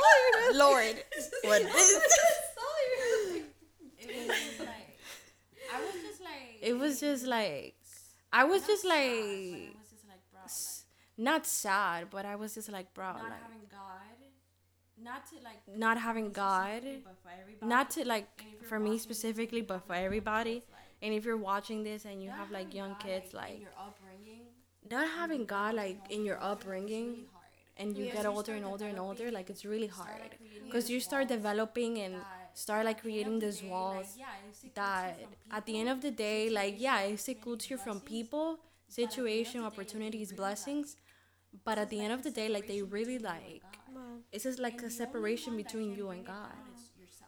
[0.54, 1.04] Lord.
[1.44, 1.70] what is
[3.88, 4.96] It was just like
[5.74, 7.84] I was just like It was just like
[8.32, 10.74] I was not just sad, but like I was just like bro, like,
[11.18, 14.18] not sad, but I was just like bro, not like having God,
[15.02, 16.84] not to like not having God,
[17.60, 20.64] for not to like And if you're for me specifically, but for everybody.
[21.02, 23.70] And if you're watching this and you have like young God, kids, in like your
[23.80, 24.42] upbringing,
[24.90, 27.37] not having God like in your upbringing, really hard.
[27.78, 28.14] And you Yeah.
[28.14, 30.38] get You older start and older and older, like it's really hard.
[30.68, 33.62] Because these you start developing and start like at the end creating of the these
[33.64, 37.00] walls like, yeah, it secludes you that at the end of the day like yeah
[37.02, 40.96] it secludes you from people situation opportunities blessings.
[41.66, 43.80] But at the end of the day like they really like
[44.32, 46.62] it's just like a separation between you and god.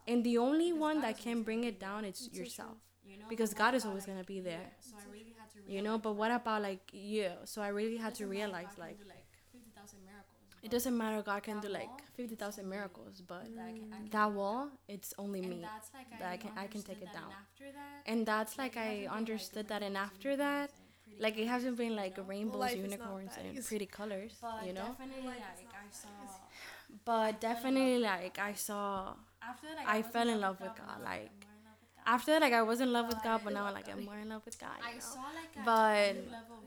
[0.06, 2.78] and the only one that can bring it down is yourself.
[3.04, 4.70] You know, because god is always gonna be there.
[4.80, 7.30] So I really had to you know but what about like you?
[7.44, 10.49] So i really had to realize realize like can do, like fifty thousand miracles.
[10.62, 12.68] It doesn't matter god can do like wall 50000 mm.
[12.68, 16.36] miracles but that can, can that wall it's only me that's like that I I,
[16.36, 17.30] can- I can take it down.
[17.30, 20.70] That, and that's like i understood that and after that
[21.18, 22.24] like it hasn't been you like know?
[22.24, 25.42] rainbows not unicorns and pretty colors But you know definitely, like
[25.82, 26.08] I saw
[27.04, 31.30] but definitely like i saw after like I was fell in love with God, like,
[31.42, 32.14] I'm more in love with God.
[32.14, 34.28] after that like i was in love with god but now like i'm more in
[34.28, 36.58] love with god you I saw like a But level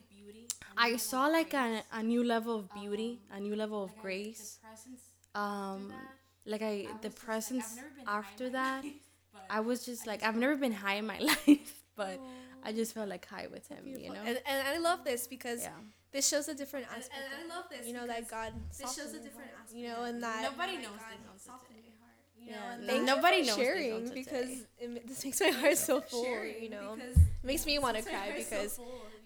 [0.77, 4.59] I saw like a, a new level of beauty, a new level of grace.
[5.35, 5.93] Um,
[6.45, 8.83] like I, the presence after that,
[9.49, 12.19] I was just like, I've never been high in my life, but
[12.63, 14.21] I just felt like high with him, you know.
[14.25, 15.63] And, and I love this because.
[15.63, 15.69] Yeah
[16.13, 17.09] this shows a different aspect.
[17.15, 17.87] And, and I love this.
[17.87, 18.53] You know that God.
[18.69, 19.65] This shows a different heart.
[19.65, 19.75] aspect.
[19.75, 21.49] You know, and that nobody knows God this.
[22.39, 26.45] You know, yeah, no, nobody knows sharing because it, this makes my heart so full.
[26.45, 26.97] You know,
[27.41, 28.79] makes me want to cry because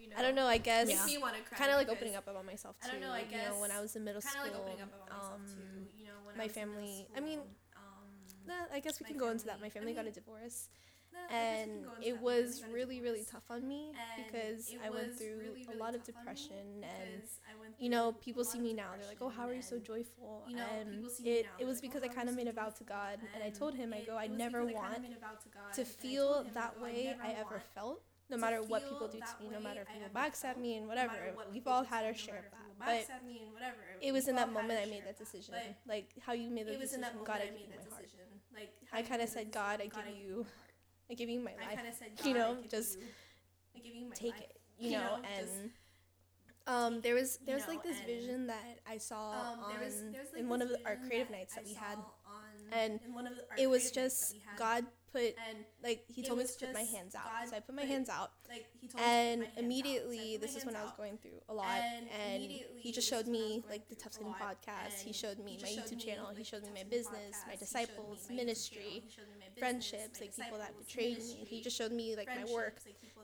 [0.09, 0.19] you know.
[0.19, 0.45] I don't know.
[0.45, 1.05] I guess yeah.
[1.05, 1.57] me want to cry.
[1.57, 2.87] Kind of like opening up about myself too.
[2.89, 3.11] I don't know.
[3.11, 4.93] I guess you know, when I was in middle school, kind of like opening up
[4.95, 5.61] about myself um, too.
[5.97, 7.07] You know, when my I family.
[7.15, 7.39] I mean,
[7.75, 8.09] um,
[8.47, 9.61] nah, I guess we can family, go into that.
[9.61, 10.69] My family I mean, got a divorce.
[11.29, 16.03] And it was really, really tough on me because I went through a lot of
[16.03, 17.23] depression, and
[17.77, 18.95] you know, people see me now.
[18.97, 22.01] They're like, "Oh, how are you so joyful?" You know, and it it was because
[22.03, 24.27] I kind of made a vow to God, and I told Him, "I go, I
[24.27, 25.03] never want
[25.73, 29.59] to feel that way I ever felt." no matter what people do to me, no
[29.59, 31.13] matter if people box at me and whatever.
[31.53, 32.61] We've all had our share of that.
[32.79, 33.07] But
[34.01, 35.53] it was in that moment I made that decision.
[35.87, 38.05] Like how you made the decision, God, I gave you my heart.
[38.53, 40.45] Like I kind of said, God, I give you,
[41.09, 41.79] I give you my life.
[42.25, 42.97] You know, just
[44.13, 44.57] take it.
[44.79, 45.71] You know, and.
[46.69, 49.71] Um, there was there was like this vision that I saw um, on
[50.37, 51.97] in one of our creative nights that we had,
[52.73, 52.99] and
[53.57, 54.85] it was just God
[55.17, 57.25] put and like he told me to put my hands out.
[57.25, 58.31] God so I put my put, hands out.
[58.49, 60.81] Like he told and me to immediately so this is when out.
[60.81, 64.13] I was going through a lot and, and he just showed me like the Tough
[64.13, 65.01] Skin podcast.
[65.03, 66.31] He showed me my YouTube channel.
[66.35, 69.03] He showed me my business, my disciples, ministry,
[69.57, 71.45] friendships, like people that betrayed me.
[71.47, 72.77] He just showed me like my work.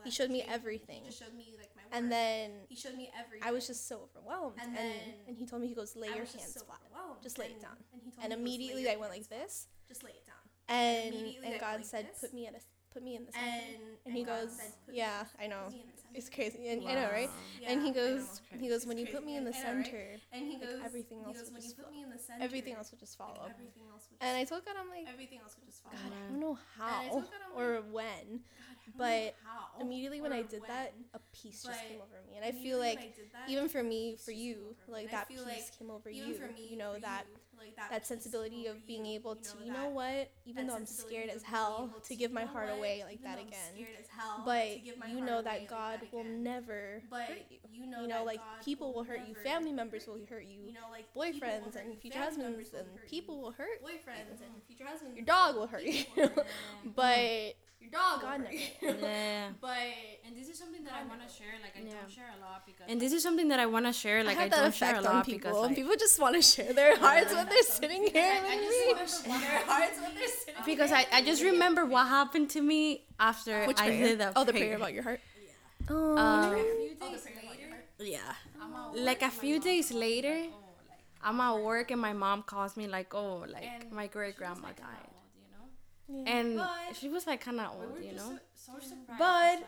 [0.03, 1.03] He showed me everything.
[1.91, 3.47] And then he showed me everything.
[3.47, 4.57] I was just so overwhelmed.
[4.61, 4.77] And
[5.27, 6.79] and he told me he goes lay your hands flat.
[7.21, 7.77] Just lay it down.
[8.21, 9.67] And immediately I went like this.
[9.87, 10.42] Just lay it down
[10.73, 12.21] and and God said, this.
[12.21, 12.59] "Put me in a
[12.93, 15.69] put me in this." And and, and he God goes, said, "Yeah, I know.
[16.13, 16.67] It's crazy.
[16.69, 16.91] And wow.
[16.91, 17.29] I know, right?"
[17.61, 20.57] Yeah, and he goes, "He goes when you put me in the center." And he
[20.57, 21.75] goes, "Everything else will just
[22.39, 23.51] everything else will just follow."
[24.21, 26.57] And I told God, I'm like, "Everything else would just follow." God, I don't know
[26.77, 27.23] how
[27.55, 28.41] or when,
[28.97, 32.45] but how, immediately when I did when, that, a peace just came over me, and
[32.45, 36.09] I feel like that, even for me, for you, like that peace like came over
[36.09, 36.23] you.
[36.55, 39.71] Me, you know that you, like that, that sensibility of being you, able to, you
[39.71, 43.39] know what, even though I'm scared as hell to give my heart away like that
[43.39, 43.87] again,
[44.45, 47.57] but you know that God will never hurt you.
[48.01, 50.73] You know, like people will hurt you, family members will hurt you,
[51.15, 55.15] boyfriends and future husbands and people will hurt boyfriends and future husbands.
[55.15, 56.05] Your dog will hurt you,
[56.95, 59.49] but your dog God never yeah.
[59.61, 59.77] but
[60.25, 61.53] and this is something that I, want to share.
[61.61, 62.01] Like I yeah.
[62.01, 62.85] don't share a lot because.
[62.87, 64.23] And this is something that I want to share.
[64.23, 65.39] Like I, I don't share a lot people.
[65.39, 68.41] because like, people just want to share their hearts when they're sitting here.
[68.43, 69.39] with me.
[69.39, 73.65] Their hearts when they're sitting Because I, I just remember what happened to me after
[73.65, 74.07] Which I prayer?
[74.07, 74.33] did that.
[74.35, 75.19] Oh, the prayer about your heart.
[75.45, 75.95] Yeah.
[75.95, 76.17] Oh.
[76.17, 76.55] Um,
[77.01, 77.15] oh,
[77.99, 78.19] yeah.
[78.95, 80.45] Like a few days oh, later.
[81.23, 84.69] I'm at work and my mom calls me like, oh, like and my great grandma
[84.71, 85.12] oh, died.
[86.13, 86.35] Yeah.
[86.35, 88.37] And but she was like kind of old, we you know.
[89.17, 89.63] But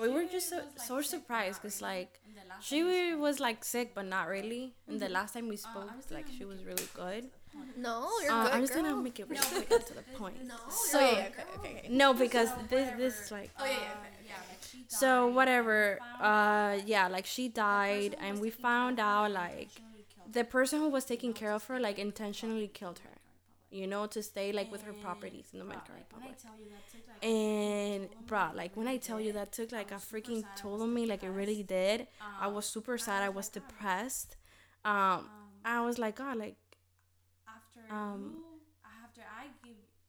[0.00, 2.20] we were just so, surprised because like
[2.60, 4.74] she was, was like sick but not really.
[4.86, 5.06] And mm-hmm.
[5.06, 7.30] the last time we spoke uh, like she was really good.
[7.76, 8.84] no you're uh, good, i'm just girl.
[8.84, 10.36] gonna make it really quick to the point.
[10.46, 13.72] no so yeah, okay, okay, no because so this this is like oh yeah,
[14.24, 19.70] yeah like so whatever uh yeah like she died and we found out like
[20.32, 23.19] the person who was taking care of her like intentionally killed her
[23.70, 26.36] you know, to stay like with her properties in the Dominican Republic.
[27.22, 31.06] And bruh, like when I tell you that took like a freaking toll on me,
[31.06, 32.06] like it really did.
[32.40, 33.22] I uh, was super sad.
[33.22, 34.36] I was depressed.
[34.84, 35.30] Um, um,
[35.64, 36.56] I was like, God, like
[37.46, 38.36] after um,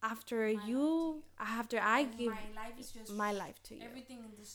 [0.04, 2.34] after you after I give
[3.14, 3.88] my life to you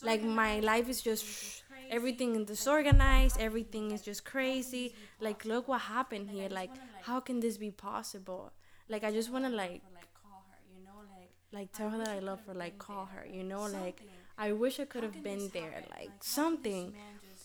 [0.03, 5.81] like my life is just everything is disorganized everything is just crazy like look what
[5.81, 6.71] happened here like
[7.03, 8.51] how can this be possible
[8.89, 11.87] like I just want to like or, like call her, you know, like like tell
[11.87, 13.81] I her that I love her, like call her, you know, something.
[13.81, 14.01] like
[14.37, 16.93] I wish I could have been there, like, something.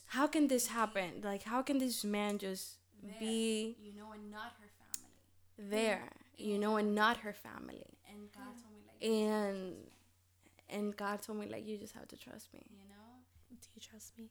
[0.06, 1.22] How can this happen?
[1.22, 6.02] Like how can this man just there, be you know and not her family there,
[6.36, 6.46] yeah.
[6.46, 7.82] you know, and not her family.
[8.08, 8.62] And God yeah.
[8.62, 9.74] told me like and
[10.70, 12.60] and God told me like you just have to trust me.
[12.70, 14.30] You know, do you trust me?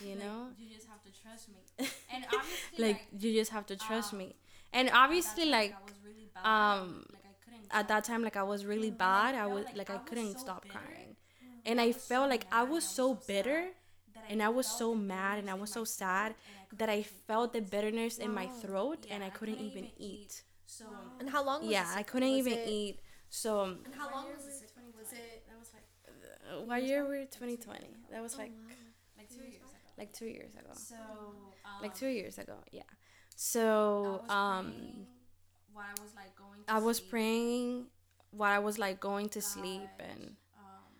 [0.00, 1.56] you like, know, you just have to trust me.
[2.14, 4.36] And obviously, like, like you just have to trust um, me
[4.72, 9.34] and obviously like, like really um like, at that time like i was really bad
[9.34, 10.74] i, I was like, like i, couldn't so stop bitter.
[10.74, 13.68] crying yeah, and I, felt so like I was so bitter
[14.28, 16.34] and I was so mad and I was so sad
[16.76, 20.42] that I felt the bitterness in my throat and I couldn't even eat.
[20.66, 20.84] So
[21.18, 21.60] and how long?
[21.64, 23.00] yeah, I couldn't even eat.
[23.30, 24.62] So and how long was this?
[24.98, 25.44] Was it?
[25.48, 25.84] That was like.
[26.06, 27.86] Uh, what year were 2020?
[28.10, 28.52] That was oh, like.
[29.16, 29.92] Like two years ago.
[29.96, 30.70] Like two years ago.
[30.74, 30.96] So.
[31.80, 32.56] Like two years ago.
[32.70, 32.82] Yeah.
[33.40, 34.72] So I was um,
[35.76, 36.58] I was like going.
[36.66, 37.10] I sleep.
[37.10, 37.86] praying
[38.32, 40.34] while I was like going to God, sleep and.
[40.58, 40.90] Um,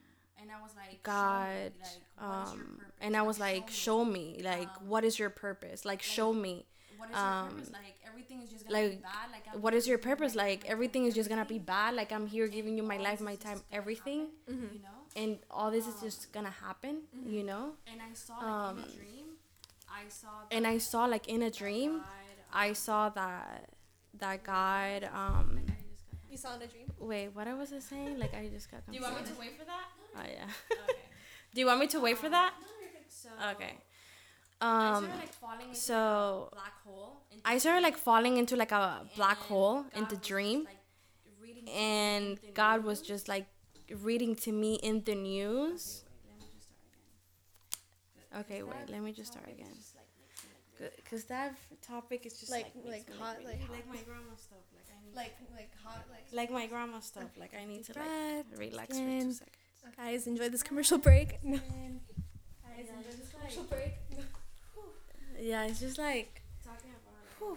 [0.41, 5.03] and I was like, God, like, um, and I was like, show me, like, what
[5.05, 5.85] is your um, purpose?
[5.85, 6.65] Like, show me.
[6.97, 7.73] What is um, your purpose?
[7.73, 9.33] Like everything is just gonna like, be bad.
[9.33, 10.35] Like I'm what is your purpose?
[10.37, 11.97] Like everything is just gonna be bad.
[11.97, 14.29] Like I'm here giving you my life, my time, everything.
[14.47, 14.75] Happen, mm-hmm.
[14.77, 14.99] You know.
[15.17, 17.03] And all this um, is just gonna happen.
[17.17, 17.35] Mm-hmm.
[17.35, 17.73] You know.
[17.91, 19.27] And I saw like, um, in a um, dream.
[19.91, 20.29] I saw.
[20.53, 22.03] and I saw like in a dream.
[22.53, 23.71] I saw that
[24.19, 25.09] that God.
[25.13, 25.61] Um,
[26.31, 26.91] you saw in a dream.
[26.99, 28.19] Wait, what I was I saying?
[28.19, 28.87] Like I just got.
[28.87, 29.85] Do you want me to wait for that?
[30.17, 30.45] Oh yeah.
[30.73, 30.99] Okay.
[31.55, 32.53] Do you want me to wait for um, that?
[33.09, 33.75] So, okay.
[34.61, 35.31] Um, like,
[35.73, 36.51] so
[37.45, 43.01] I started like falling into like a black hole into dream, like, and God was
[43.01, 43.47] just like
[44.03, 46.05] reading to me in the news.
[48.37, 48.89] Okay, wait.
[48.89, 49.67] Let me just start again.
[49.67, 49.73] Okay, wait.
[49.73, 49.98] Let me just start again.
[51.11, 53.71] Cause that topic is just like like, like hot really like, hot.
[53.71, 54.65] like my grandma stuff.
[54.75, 57.31] Like I need like to, like hot like like my grandma stuff.
[57.39, 59.43] Like I need to like relax for two seconds.
[59.87, 59.97] Okay.
[59.97, 61.43] Guys, enjoy this commercial break.
[61.43, 61.59] No.
[61.59, 63.95] Guys, enjoy this commercial break.
[65.41, 67.57] Yeah, it's just like talking about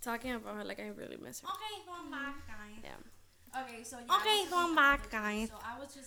[0.00, 1.48] Talking about her, like I really miss her.
[1.48, 2.80] Okay, going back, guys.
[2.82, 3.60] Yeah.
[3.62, 5.48] Okay, so yeah, okay, going back, guys.
[5.48, 5.54] So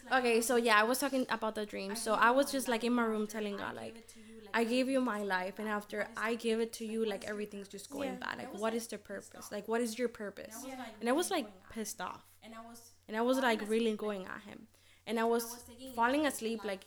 [0.10, 1.92] like, okay, so yeah, I was talking about the dream.
[1.92, 4.06] I so I was just like in my room telling God, like,
[4.54, 7.90] I gave you my life, and after I gave it to you, like everything's just
[7.90, 8.38] going bad.
[8.38, 9.52] Like, what is the purpose?
[9.52, 10.56] Like, what is your purpose?
[11.00, 14.26] And I was like pissed off, and I was and I was like really going
[14.26, 14.68] at him,
[15.06, 15.64] and I was
[15.96, 16.86] falling asleep like.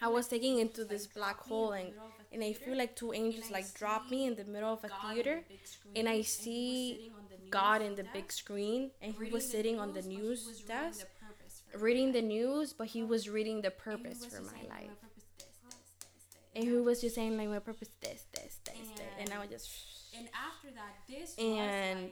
[0.00, 1.92] I was taking into this black hole and
[2.32, 5.44] and I feel like two angels like drop me in the middle of a theater
[5.94, 7.12] and I see
[7.50, 11.06] God in the big screen and he was sitting on the news desk
[11.74, 14.98] reading the news but he was reading the purpose for my life
[16.56, 19.06] and who was just saying like my purpose this this this and, this.
[19.20, 19.70] And i was just
[20.16, 22.10] and after that this and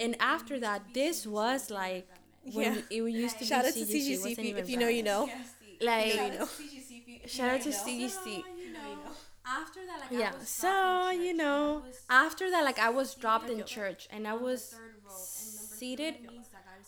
[0.00, 2.08] and after that this was like
[2.52, 2.80] when yeah.
[2.90, 5.28] it used to be shout out to CGCP if you know you know.
[5.80, 6.12] Like
[7.26, 8.42] shout out to CGC
[9.46, 11.82] after that like yeah so you know.
[12.10, 14.74] After that like i was dropped in church and i was
[15.08, 16.14] seated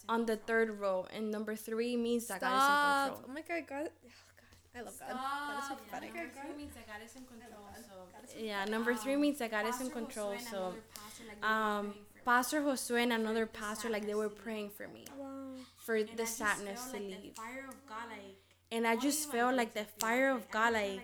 [0.09, 1.07] on the third row.
[1.15, 2.53] And number three means that Stop.
[2.53, 3.31] i was in control.
[3.31, 3.91] Oh my god god.
[4.75, 5.19] I love God.
[5.69, 5.95] So yeah.
[5.95, 7.67] Number three means that God is in control.
[7.81, 8.39] So.
[8.39, 10.35] Yeah, number three means that God um, is in control.
[10.35, 14.71] Josue so, pastor, like, um, Pastor Josue and another the pastor, like they were praying
[14.71, 15.27] for me, wow.
[15.77, 17.35] for and the I sadness to like, leave.
[17.37, 18.37] God, like,
[18.71, 21.01] and I just felt like the fire of God, like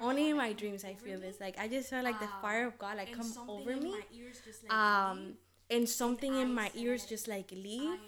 [0.00, 1.40] only in my dreams I feel this.
[1.40, 3.94] Like I just felt like the fire ah, of God, like come over me.
[4.70, 5.34] Um,
[5.70, 7.98] and something in my ears just like um, leave.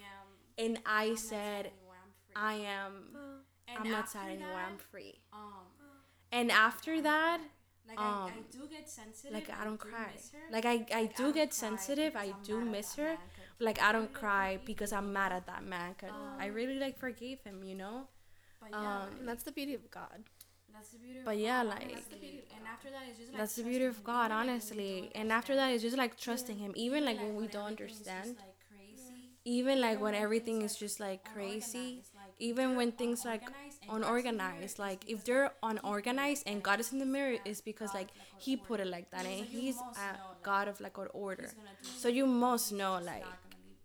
[0.58, 1.70] And I said,
[2.34, 3.16] I am
[3.68, 4.60] and I'm not sad anymore.
[4.66, 5.20] I'm free.
[5.32, 5.66] Um,
[6.32, 7.40] and after that,
[7.88, 9.32] like um, I, I, um, do get sensitive.
[9.32, 10.10] Like I don't I do cry.
[10.50, 12.16] Like I, I like, do I get sensitive.
[12.16, 13.04] I do miss her.
[13.04, 13.18] Man,
[13.60, 15.94] like I don't cry because I'm mad at that man.
[15.98, 17.62] Cause um, I really like forgave him.
[17.64, 18.08] You know.
[18.60, 20.24] But yeah, um, like, that's the beauty of God.
[20.72, 21.18] That's the beauty.
[21.20, 21.40] Of but God.
[21.40, 21.92] yeah, like.
[21.92, 22.44] That's the beauty.
[22.56, 23.40] And after that, it's just like.
[23.40, 25.10] That's the beauty of God, honestly.
[25.14, 28.36] And after that, it's just like trusting Him, even like, when we don't understand.
[28.36, 28.46] Just,
[29.46, 32.04] even like when everything is just like crazy
[32.38, 33.50] even when things like
[33.88, 38.56] unorganized like if they're unorganized and god is in the mirror it's because like he
[38.56, 41.50] put it like that and he's a god of like order.
[41.82, 43.24] So you must know like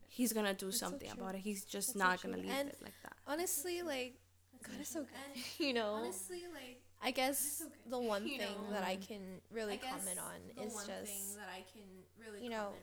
[0.08, 1.42] he's gonna do something about it.
[1.42, 3.14] He's just not gonna leave it like that.
[3.28, 4.16] honestly like
[4.64, 5.94] god is so good you know?
[6.04, 9.22] honestly like I guess the one thing that I can
[9.52, 11.38] really comment on is just
[12.42, 12.74] you know,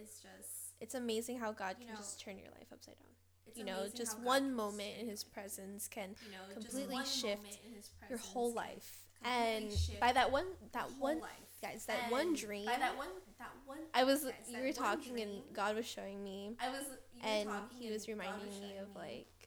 [0.00, 3.08] is just it's amazing how God you can know, just turn your life upside down.
[3.54, 7.60] you know, just one moment in His presence can you know, completely shift
[8.08, 8.98] your whole life.
[9.24, 11.30] And by that one, that one, life.
[11.62, 12.66] guys, that and one dream.
[12.66, 13.06] By that one,
[13.38, 13.78] that one.
[13.94, 16.56] I was guys, you were talking dream, and God was showing me.
[16.60, 16.82] I was
[17.22, 19.41] and He was reminding me of like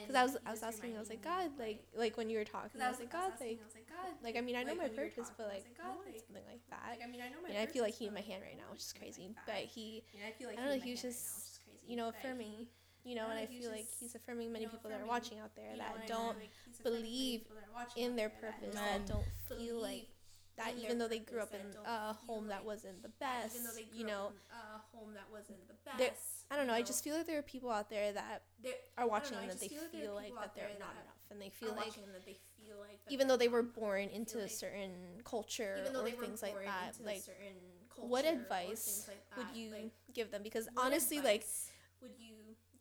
[0.00, 2.44] because I was, I was asking, I was like, God, like, like when you were
[2.44, 3.58] talking, I was, like, God, like,
[4.22, 6.98] like, I mean, I know my purpose, but like, I something like that.
[7.02, 7.48] I mean, I know my.
[7.48, 9.34] And I feel like he in my hand right now, which is crazy.
[9.46, 12.66] But he, I don't know, he was just, you know, affirming
[13.04, 15.72] you know, and I feel like he's affirming many people that are watching out there
[15.78, 16.36] that don't
[16.82, 17.42] believe
[17.96, 20.08] in their purpose, that don't feel like
[20.58, 23.56] that, even though they grew up in a home that wasn't the best,
[23.94, 26.72] you know, a home that wasn't the best I don't know.
[26.72, 26.78] Know?
[26.78, 28.42] I just feel like there are people out there that
[28.96, 31.74] are watching know, that they feel, feel like that they're not enough, and they feel
[31.74, 31.92] like
[32.26, 36.56] they feel like even though they were born into a certain culture or things like
[36.64, 37.22] that, like
[37.96, 40.42] what advice would you give them?
[40.42, 41.46] Because honestly, like
[42.00, 42.34] would you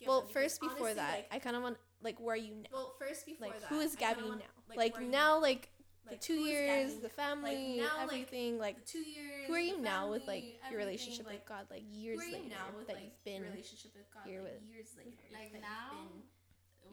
[0.05, 2.69] well, first before honestly, that, like, I kind of want like where are you now?
[2.71, 4.75] Well, first before like, that, who is Gabby now?
[4.75, 5.69] Like, now, like
[6.09, 8.57] like, the two years, the family, like, now, everything.
[8.57, 9.47] Like, two years.
[9.47, 11.65] Who are you family, now with like your relationship with God?
[11.69, 12.37] Like years later
[12.77, 14.23] with, that like, you've been relationship with God.
[14.25, 15.17] Here with, years later.
[15.33, 15.91] Like now,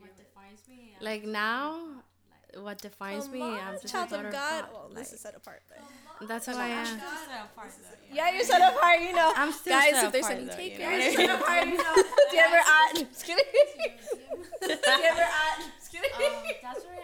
[0.01, 0.97] what defines me?
[1.01, 2.03] Like now,
[2.61, 3.43] what defines me.
[3.43, 4.65] I'm just child a of God.
[4.65, 5.63] Of well, like, this is set apart,
[6.19, 7.01] but that's who I am.
[8.13, 8.33] Yeah.
[8.33, 9.01] you're set apart.
[9.01, 10.03] You know, I'm still guys.
[10.03, 11.11] If there's any take, you are know?
[11.11, 11.67] set apart.
[11.67, 11.95] You know,
[12.31, 12.95] do you ever at?
[12.95, 13.45] Just kidding.
[14.65, 15.75] Do you ever at?
[16.63, 17.04] That's where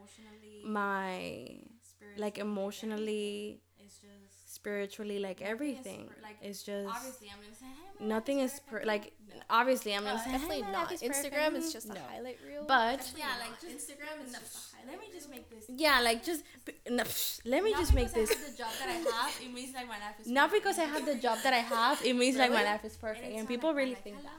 [0.64, 1.60] my
[2.16, 3.73] like emotionally, It's just
[4.64, 6.02] spiritually, like is everything.
[6.08, 9.06] per- like, It's just obviously I'm gonna say hey, nothing is per- like
[9.50, 10.92] obviously I'm Uh, gonna say definitely "Hey, not.
[10.96, 12.02] is Instagram perfect." is just a No.
[12.12, 12.64] highlight reel.
[12.76, 15.64] But yeah, like just Instagram is no, just a highlight let me just make this.
[15.86, 16.42] yeah, like just
[16.98, 17.04] no,
[17.54, 18.30] let me Not just make this.
[18.32, 20.64] I have the job that I have, it means like my life is Not perfect.
[20.64, 23.28] because I have the job that I have, it means like my life is perfect,
[23.28, 24.32] it's and people like really like, think that.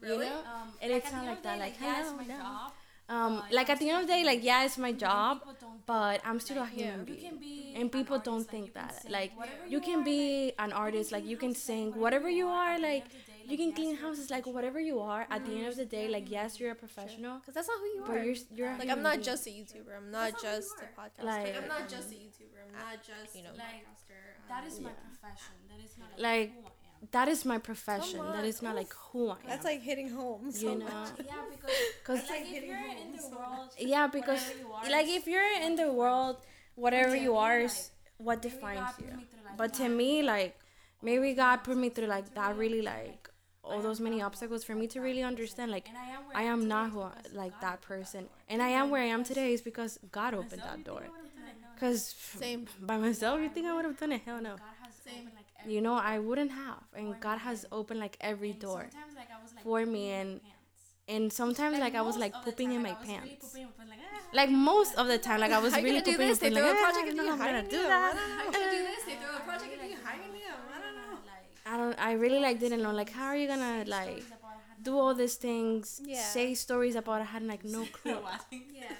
[0.00, 0.08] no.
[0.14, 0.38] You know?
[0.54, 2.70] Um, And like, it's not like that, like, hello, no.
[3.08, 5.70] Um, like at the end of the day, like yeah, it's my job, people don't
[5.72, 6.20] think but.
[6.24, 7.20] I'm still a human You being.
[7.28, 9.04] can be And an people don't artist, think you can that.
[9.10, 12.48] Like, whatever You can are, like, be an artist, like you can sing, whatever you
[12.48, 13.04] are, like
[13.48, 15.26] you can clean houses, like whatever you are.
[15.30, 17.86] At the end of the day, like yes, you're a professional, Because that's not who
[17.96, 18.06] you are.
[18.08, 18.24] but are.
[18.24, 19.92] you're you're a like human I'm not just a YouTuber.
[19.96, 20.90] I'm not That's not who just a are.
[20.98, 21.24] podcaster.
[21.24, 22.58] Like- Like, I'm not um, just a YouTuber.
[22.66, 23.54] I'm not just you know.
[23.54, 24.20] a Like, podcaster.
[24.48, 25.54] That um, is my profession.
[25.70, 26.85] That is not Like, I am.
[27.12, 28.20] That is my profession.
[28.20, 29.38] Come That not like who I am.
[29.48, 30.52] That's like hitting home.
[30.52, 30.88] So you much.
[30.88, 34.90] know, Yeah, because because like if you're in the world, yeah, because whatever you are,
[34.90, 36.36] like is if you're in the world,
[36.74, 39.10] whatever you are is what defines you.
[39.10, 40.58] like, But to me, like
[41.02, 43.28] maybe God put me through like that really like
[43.62, 46.58] all those many obstacles for me to really understand like I am where I am
[46.60, 49.60] today not who I, like that person, and I am where I am today is
[49.60, 51.02] because God opened that door.
[51.78, 52.66] Cause Same.
[52.80, 54.22] by myself, you think I would have done it?
[54.24, 54.56] Hell no.
[54.56, 55.28] God has Same.
[55.66, 58.86] You know, I wouldn't have, and God has opened like every and door.
[58.90, 60.52] Sometimes like I was like for me in my and- pants.
[61.08, 63.54] And sometimes like I was like pooping in like, my I was really pants.
[63.54, 64.36] like, ah.
[64.38, 66.18] Like most of the time, like I was really pooping.
[66.18, 67.76] They but, throw like, a "Ah, project don't know you, how I'm gonna hiding do
[67.76, 67.82] you.
[67.84, 68.14] that.
[68.14, 68.58] I don't know.
[68.58, 69.04] How do this?
[69.04, 70.54] They throw a project at you, hiring you.
[70.76, 71.12] I don't know.
[71.30, 71.96] Like, I don't.
[72.08, 74.98] I really like didn't know like how are you gonna like stories about how do
[74.98, 76.20] all these things, Yeah.
[76.34, 78.18] say stories about I had like no clue.
[78.50, 78.90] Yeah.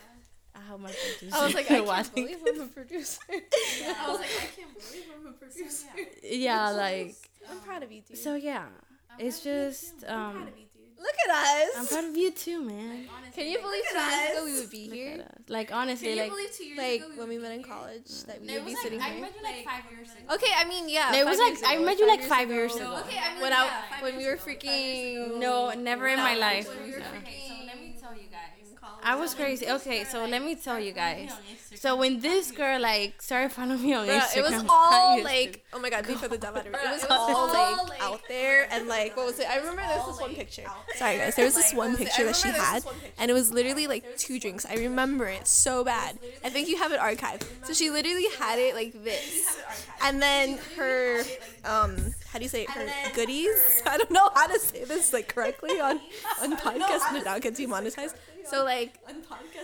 [0.56, 1.36] I have my producer.
[1.36, 3.20] I was like, I can't believe I'm a producer.
[3.30, 3.94] yeah.
[3.98, 5.86] I was like, I can't believe I'm a producer.
[6.24, 7.14] yeah, like
[7.50, 8.18] I'm proud of you, dude.
[8.18, 8.34] so.
[8.34, 8.66] Yeah,
[9.18, 10.42] it's just I'm proud um.
[10.48, 10.72] of you, dude.
[10.98, 11.70] Look at us.
[11.78, 13.04] I'm proud of you too, man.
[13.14, 15.24] honestly Can you believe two Look years ago we would be here?
[15.48, 17.64] Like honestly, Can you like two years Like ago when we would met be in
[17.64, 17.68] here?
[17.68, 19.20] college, that we It would be like, sitting I here.
[19.20, 20.34] met you like five years ago.
[20.34, 21.14] Okay, I mean, yeah.
[21.14, 22.96] it was like I met you like five years ago.
[23.04, 25.34] okay, I mean, When yeah, when we were ago, five years ago.
[25.36, 26.66] freaking No, never in my life.
[26.68, 27.12] when we were No.
[27.20, 28.55] Okay, so let me tell you guys.
[29.02, 29.68] I was So crazy.
[29.68, 31.28] Okay, girl, so like, let me tell you guys.
[31.28, 34.42] me on Instagram, So when this girl like started following me on Bruh, Instagram, it
[34.42, 36.78] was all like, oh my god, before the dub out of it.
[36.82, 39.48] It was it was all all, like like, out there and like, what was it?
[39.48, 40.64] I remember there was this one picture.
[40.96, 42.84] Sorry guys, there was this one picture that she had,
[43.18, 44.66] and it was literally like two drinks.
[44.66, 46.18] I remember it so bad.
[46.44, 47.44] I think you have it archived.
[47.64, 49.56] So she literally had it like this,
[50.02, 51.20] and then her,
[51.64, 51.96] um,
[52.32, 52.70] how do you say it?
[52.70, 53.82] Her goodies.
[53.86, 56.00] I don't know how to say this like correctly on
[56.42, 58.16] on podcast without getting demonetized.
[58.48, 58.75] So like,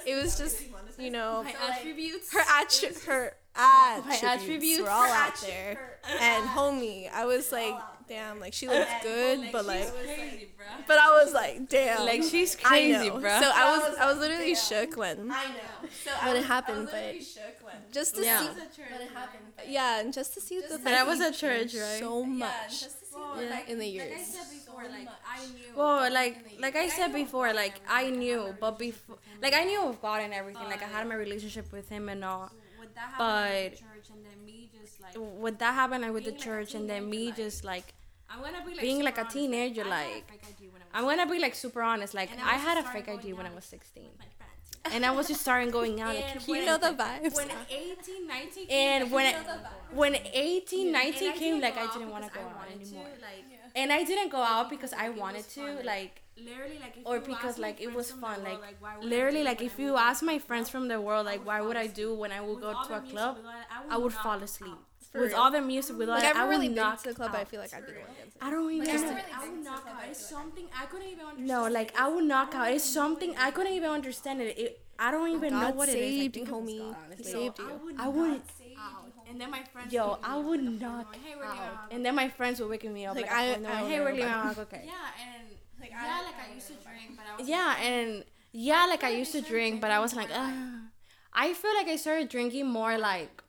[0.06, 0.62] it was just
[0.98, 2.32] you know My attributes.
[2.32, 4.82] her attri- her attributes, attributes.
[4.82, 5.78] were all out there.
[6.20, 7.74] And homie, I was like,
[8.08, 10.48] damn, like she looks good, but like, crazy,
[10.88, 13.20] but I was like, damn, like she's crazy, bro.
[13.40, 15.88] So I was, I was literally shook when I know.
[16.04, 18.40] So when I it happened, was but literally shook when just to Yeah.
[18.40, 19.44] see, when it happened.
[19.68, 22.00] yeah, and just to see the Just fact that was you at church, right?
[22.00, 22.80] So Yeah, much.
[22.80, 23.01] just
[23.34, 23.54] to see Well, the, Yeah.
[23.56, 24.26] like, in the Like I years.
[24.26, 25.76] said before, like I knew.
[25.76, 30.00] Well, like like I said before, like I knew, but before, like I knew of
[30.00, 30.64] God and everything.
[30.68, 32.50] Like I had my relationship with Him and all.
[32.78, 36.12] Would that happen But- at church and then me just like Would that happen like
[36.12, 37.94] with the Being like a church and then me just like
[38.30, 40.84] I'm gonna be like being like a teenager, I had like, fake ID when I
[40.86, 42.14] was I'm gonna be like super honest.
[42.14, 44.41] Like I I had a just fake starting ID when I was 16, my friends.
[44.84, 46.14] And I was just starting going out.
[46.14, 47.36] Like, And You when- know the vibes.
[47.36, 49.58] When 18, 19 came, and like, when you know
[49.92, 52.84] when 18, And 19 I came, like I didn't want to because go out wanted
[52.84, 53.08] to, anymore.
[53.20, 55.60] Like And I didn't go out because I wanted to.
[55.76, 55.84] fun.
[55.86, 58.42] Like literally, like if or you because like it was fun.
[58.42, 61.46] world, Like why literally, like if you ask my friends from the world, like would
[61.46, 63.36] why would I do when I would go to a club?
[63.36, 64.78] with all that, I would I would fall asleep.
[65.14, 65.18] Out.
[65.18, 65.40] For With real.
[65.40, 67.40] all the music, with all Like I've I really been knock to the club, but
[67.40, 68.40] I feel like I'd be the one dancing.
[68.40, 69.12] I don't even Like, I, know.
[69.14, 70.08] would, I would knock out.
[70.08, 71.46] It's something I couldn't even understand.
[71.48, 72.70] No, like I would knock out.
[72.72, 74.58] It's something I couldn't even understand it.
[74.58, 76.00] it I don't oh even know God what it is.
[76.00, 76.78] Like, saved you, think of this homie.
[76.78, 77.32] God, He honestly.
[77.32, 77.80] saved I you.
[77.84, 78.40] would I would- knock
[78.78, 79.12] out.
[79.28, 79.92] And then my friends.
[79.92, 81.72] Yo, I would on the phone knock going, hey, we're leaving out.
[81.74, 81.92] out.
[81.92, 83.16] And then my friends were waking me up.
[83.16, 84.26] Like, Like, I- I, don't hey, know we're leaving.
[84.28, 84.82] I'm okay.
[84.84, 84.92] Yeah,
[85.24, 85.48] and
[85.80, 88.86] Like, yeah, I- like I I, used to drink, but I was Yeah, and yeah,
[88.86, 90.54] like I used to like I started drink, but I was like, drinking Ugh.
[90.54, 90.88] more, like-
[91.34, 93.42] I feel like I started drinking more like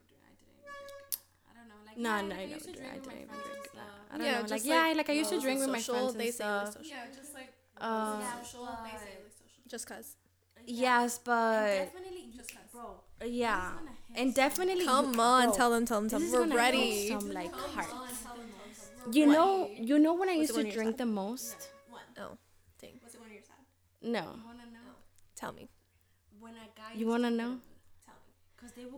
[1.96, 2.92] like, no, yeah, no, I, I never drink.
[2.94, 3.82] I don't even drink Nah,
[4.12, 4.42] I don't yeah, know.
[4.42, 6.78] Like, like, yeah, like I used to drink with my friends and stuff.
[6.82, 9.64] Yeah, just like um, social, they say like social.
[9.68, 10.16] Just cause.
[10.66, 13.02] Yes, but definitely, just bro.
[13.26, 13.72] Yeah,
[14.16, 14.86] and definitely.
[14.86, 16.32] Come on, tell them, tell them, tell them.
[16.32, 17.10] We're ready.
[17.10, 17.88] Some like heart.
[19.12, 21.70] You know, you know when I used to drink the most.
[22.18, 22.38] Oh,
[22.80, 23.00] thing.
[23.04, 23.56] Was it when you're sad?
[24.02, 24.36] No.
[24.38, 24.92] You wanna know?
[25.36, 25.68] Tell me.
[26.40, 26.94] When a guy.
[26.96, 27.58] You wanna know?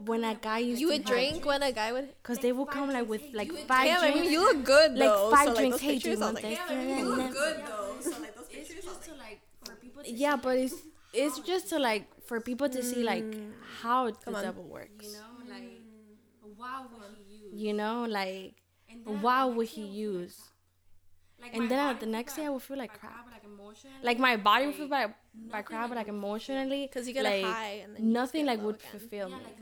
[0.05, 1.45] when a guy used you would drink drinks.
[1.45, 4.32] when a guy would because they will come like with like five drinks.
[4.32, 5.30] You look good though.
[5.30, 5.80] Like five so, like, drinks.
[5.80, 6.59] Hey, do you want this?
[6.70, 7.95] You look good though.
[8.51, 10.03] It's just to like for people.
[10.05, 10.76] Yeah, but it's
[11.13, 13.26] it's just to like for people to see like
[13.82, 15.05] how the devil works.
[15.05, 15.82] You know, like
[16.55, 17.53] why would he use?
[17.53, 18.55] You know, like
[19.05, 20.39] why would he use?
[21.52, 23.26] Like and then the next day I will feel like crap.
[23.32, 23.43] Like,
[24.04, 25.16] like my body like, will feel like,
[25.52, 26.88] by crap, but like emotionally.
[26.88, 29.56] Because you get like, a high and then nothing like would fulfill me.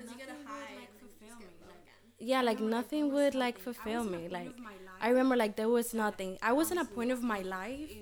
[2.20, 4.28] Yeah, like nothing would like fulfill me.
[4.30, 4.56] Like
[5.02, 6.38] I remember, like there was nothing.
[6.42, 7.98] I wasn't a point of my life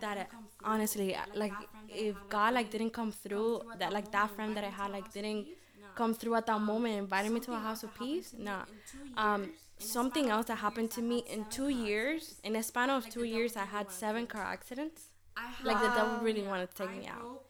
[0.00, 0.30] that
[0.62, 4.90] honestly, like if God like didn't come through, that like that friend that I had
[4.92, 5.48] like didn't
[5.94, 8.34] come through at that moment, and inviting me to a house of peace.
[8.36, 8.64] Nah,
[9.16, 12.36] um, something else that happened to me in two years.
[12.44, 15.10] In a span of two years, I had seven car accidents.
[15.64, 17.42] Like the devil really wanted to take me out.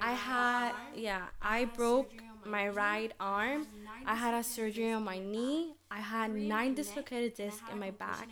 [0.00, 2.10] I had yeah, I broke
[2.44, 3.66] my right arm.
[4.04, 5.74] I had a surgery on my knee.
[5.90, 8.28] I had nine dislocated discs in my back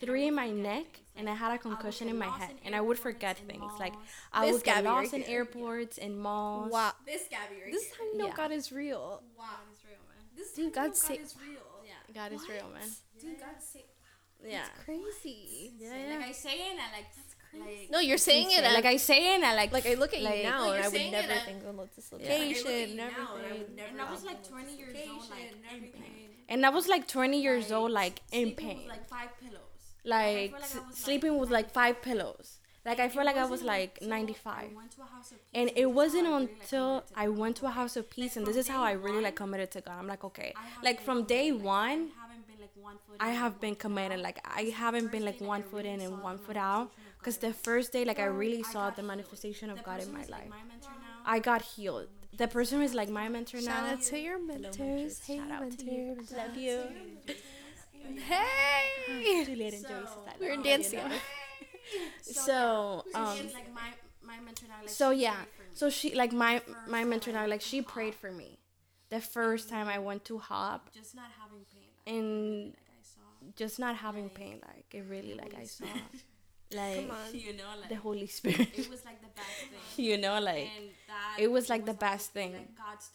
[0.00, 2.98] three in my neck and I had a concussion in my head and I would
[2.98, 3.92] forget things like
[4.32, 6.72] I would get lost in airports and malls.
[6.72, 6.92] Wow.
[7.06, 9.22] This Gabby right This time no know God is real.
[9.38, 10.24] Wow, it's real, man.
[10.36, 11.59] This Dude, god's God is real.
[12.14, 12.88] God is real, man.
[13.20, 13.84] Dude, God saved.
[14.42, 14.62] Yeah.
[14.62, 15.72] That's crazy.
[15.78, 16.16] Yeah, yeah.
[16.16, 17.80] Like I say it, and I like that's crazy.
[17.82, 18.64] Like, no, you're saying it.
[18.64, 20.84] Like I say it, and I like like I look at like, now, no, and
[20.84, 22.96] I would never think about this location.
[22.96, 23.04] Yeah.
[23.04, 26.30] I never and, I would never I was like 20 years old, like in pain.
[26.48, 28.88] And I was like 20 years old, like in pain.
[28.88, 29.60] Like five pillows.
[30.02, 30.54] Like,
[30.94, 34.70] sleeping with like five pillows like I felt like I was like 95.
[35.54, 38.82] And it wasn't until I went to a house of peace and this is how
[38.82, 39.96] I really like committed to God.
[39.98, 40.54] I'm like, okay.
[40.82, 42.08] Like from day one,
[43.18, 44.20] I have been committed.
[44.20, 46.90] Like I haven't been like one foot in and one foot out.
[47.22, 50.50] Cause the first day, like I really saw the manifestation of God in my life.
[51.26, 52.08] I got healed.
[52.36, 53.72] The person is like my mentor now.
[53.72, 55.20] Shout out to your mentors.
[55.20, 56.16] Hey, mentor.
[56.34, 56.84] Love you.
[58.26, 59.44] Hey.
[60.40, 61.00] We're dancing.
[62.22, 63.90] So, so, um, like, my,
[64.22, 65.36] my mentor now, so yeah,
[65.74, 68.58] so she like my my mentor now, like she prayed for me.
[69.08, 73.02] The first time I went to hop, just not having pain, like, and like I
[73.02, 75.86] saw, just not having like, pain, like it really like I saw,
[76.72, 78.68] like you know, like the Holy Spirit.
[78.74, 79.48] It was like the best
[79.96, 80.68] thing, you know, like
[81.38, 82.54] it was like was the best thing,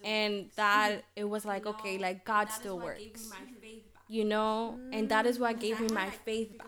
[0.04, 3.32] and that it was like okay, like God still works.
[4.08, 5.00] you know, mm.
[5.00, 5.62] and that is what mm.
[5.62, 6.68] gave me my faith back.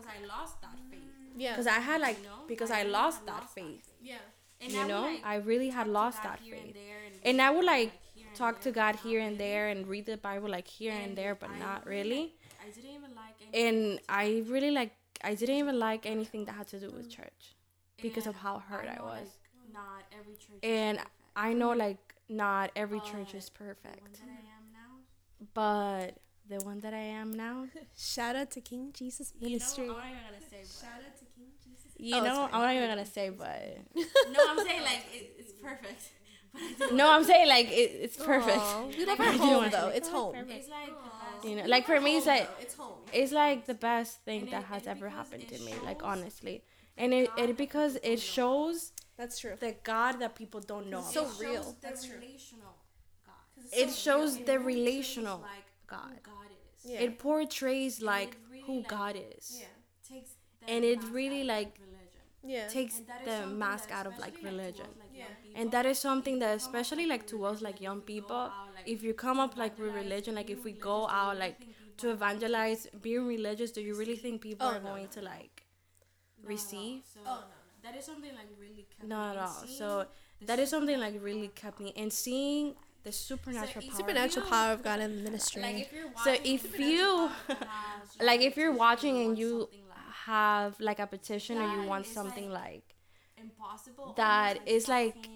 [1.37, 1.51] Yeah.
[1.51, 2.47] Because I had like you know?
[2.47, 3.65] because I, I lost, that, lost faith.
[3.65, 3.93] that faith.
[4.01, 4.15] Yeah.
[4.59, 6.75] And you I know, would, like, I really had lost that faith.
[6.75, 6.75] And,
[7.23, 10.49] and, I would like, like talk to God here and there and read the Bible
[10.49, 12.33] like here and, and there, but I not really.
[12.59, 13.35] I didn't even like.
[13.53, 14.93] And I really like.
[15.23, 17.15] I didn't even like anything that had to do with mm.
[17.17, 17.55] church,
[18.01, 19.27] because of how hurt I, was.
[19.73, 20.59] not every church.
[20.63, 20.99] And
[21.35, 21.97] I know like
[22.29, 24.19] not every church is perfect.
[25.53, 26.17] but
[26.49, 27.67] the one that I am now.
[27.97, 29.85] Shout out to King Jesus Ministry.
[29.85, 30.61] You know, I'm not even gonna say.
[30.61, 30.87] But.
[30.87, 31.91] Shout out to King Jesus.
[31.97, 33.77] You oh, know, I'm not even gonna say, but.
[34.31, 36.11] no, I'm saying like it, it's perfect.
[36.93, 38.57] no, I'm saying like it, it's perfect.
[38.57, 38.97] Aww.
[38.97, 39.89] You never like, home though.
[39.89, 40.35] It's home.
[40.35, 40.89] It's like
[41.43, 42.97] you know, like for me, it's like it's home.
[43.13, 45.73] It's like the best thing and that it, has ever happened to me.
[45.83, 46.63] Like honestly,
[46.97, 51.01] and it, it because it shows that's true the God that people don't know.
[51.01, 51.75] So real.
[51.81, 52.15] That's true.
[53.73, 55.43] It shows the relational
[55.87, 56.19] God.
[56.87, 57.01] Yeah.
[57.01, 59.61] It portrays and like it really who like, God is.
[60.09, 60.21] Yeah.
[60.67, 61.79] and it really like
[62.43, 62.67] yeah.
[62.67, 64.87] takes the mask out of like religion.
[64.99, 65.25] Like, yeah.
[65.55, 68.49] And that is something that especially like towards like young people,
[68.85, 71.67] if you come up like with religion, like if we go out like
[71.97, 75.09] to evangelize, being religious, do you really think people oh, are no, going no.
[75.09, 75.63] to like
[76.41, 77.03] no, receive?
[77.13, 79.49] So oh no, that is something like really kept no, no.
[79.67, 80.05] So
[80.45, 83.97] that is something like really kept me and seeing the supernatural so power.
[83.97, 85.61] supernatural power of God in the ministry.
[85.61, 87.29] Like if you're watching, so if you,
[88.21, 89.69] like if you're watching and you
[90.25, 92.83] have like a petition or you want something like,
[93.37, 95.29] impossible, that is like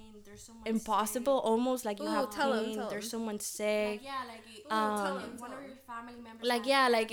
[0.65, 2.69] impossible, almost like you Ooh, have tell pain.
[2.71, 4.01] Him, tell there's someone sick.
[4.01, 6.47] Like, yeah, like, um, him, one of your family members.
[6.47, 7.11] Like yeah, like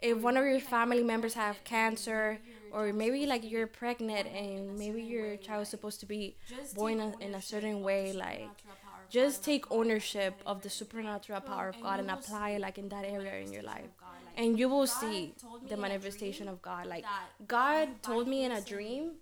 [0.00, 2.38] if one of your family members have cancer,
[2.72, 6.36] or maybe like you're pregnant and maybe your child is supposed to be
[6.74, 8.62] born in a certain way, like
[9.10, 13.04] just take ownership of the supernatural power of God and apply it like in that
[13.04, 13.90] area in your life.
[14.36, 15.34] And you will see
[15.68, 16.86] the manifestation of God.
[16.86, 17.04] Like
[17.46, 19.12] God told me in a dream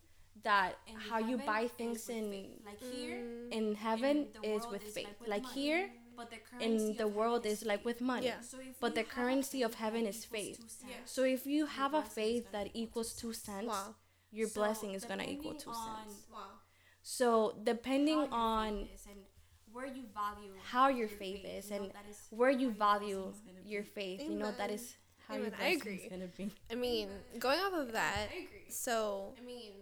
[0.44, 0.78] that
[1.08, 3.18] how you buy things in like here
[3.50, 5.08] in heaven is with faith.
[5.26, 6.60] Like here mm.
[6.60, 8.26] in the world is like with money.
[8.26, 8.40] Yeah.
[8.40, 10.60] So but the currency of heaven is faith.
[10.86, 10.96] Yeah.
[11.04, 13.94] So if you have a faith that equals two cents, wow.
[14.30, 16.26] your so blessing is gonna equal two cents.
[16.32, 16.38] Wow.
[17.02, 18.88] So depending on
[19.72, 23.32] where you value how your, faith, faith, is know, and is where you value
[23.64, 24.20] your faith.
[24.20, 24.32] Amen.
[24.32, 24.96] You know that is
[25.26, 25.46] how Amen.
[25.46, 26.50] your faith is gonna be.
[26.70, 27.38] I mean, Amen.
[27.38, 29.72] going off of that, I so I mean,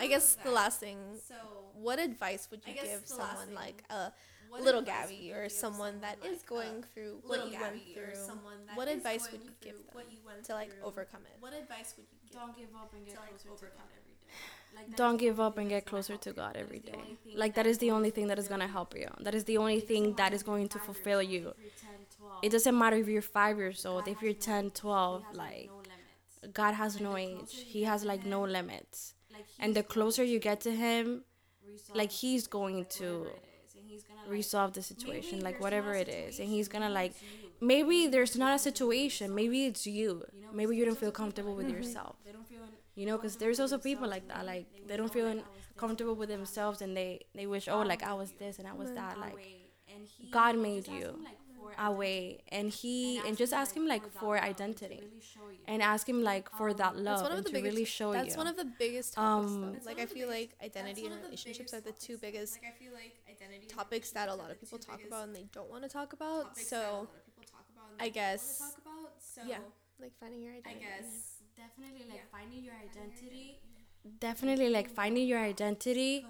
[0.00, 0.98] I guess the last thing.
[1.26, 1.34] So,
[1.74, 4.12] what advice would you give someone thing, like a
[4.60, 8.36] little Gabby or someone that is going through what you went through?
[8.74, 11.36] What advice would you give them to like overcome it?
[11.40, 12.40] What advice would you give?
[12.40, 14.34] Don't give up and get to, like, overcome every day
[14.96, 17.18] don't give up and get closer to God every day.
[17.34, 19.08] Like that is the only thing that is going to help you.
[19.20, 21.54] That is the only thing that is going to fulfill you.
[22.42, 25.70] It doesn't matter if you're 5 years old, if you're 10, 12, like
[26.52, 27.64] God has no age.
[27.66, 29.14] He has like no limits.
[29.58, 31.24] And the closer you get to him,
[31.94, 33.26] like he's going to
[34.28, 36.38] resolve the situation like whatever it is.
[36.40, 37.14] And he's gonna like
[37.60, 39.34] maybe there's not a situation.
[39.34, 40.24] Maybe it's you.
[40.52, 42.16] Maybe you don't feel comfortable with yourself
[42.96, 45.40] you know because there's also people like that like they don't feel
[45.76, 48.90] comfortable with themselves and they they wish oh like i was this and i was
[48.92, 49.36] that like
[50.32, 51.14] god made you
[51.78, 52.38] away.
[52.48, 55.02] And he and, just ask him like for identity
[55.66, 58.34] and ask him like for that love that's one of the biggest, really show that's
[58.34, 58.38] you.
[58.38, 61.92] one of the biggest topics um, like i feel like identity and relationships are the
[61.92, 65.24] two biggest like, I feel like identity topics that a lot of people talk about
[65.26, 66.56] and they don't want to talk about.
[66.56, 67.08] So
[68.00, 68.76] i guess
[69.46, 69.58] yeah
[70.00, 70.84] like finding your identity.
[70.84, 72.38] i guess definitely like yeah.
[72.38, 73.58] finding your identity
[74.20, 76.26] definitely like finding your identity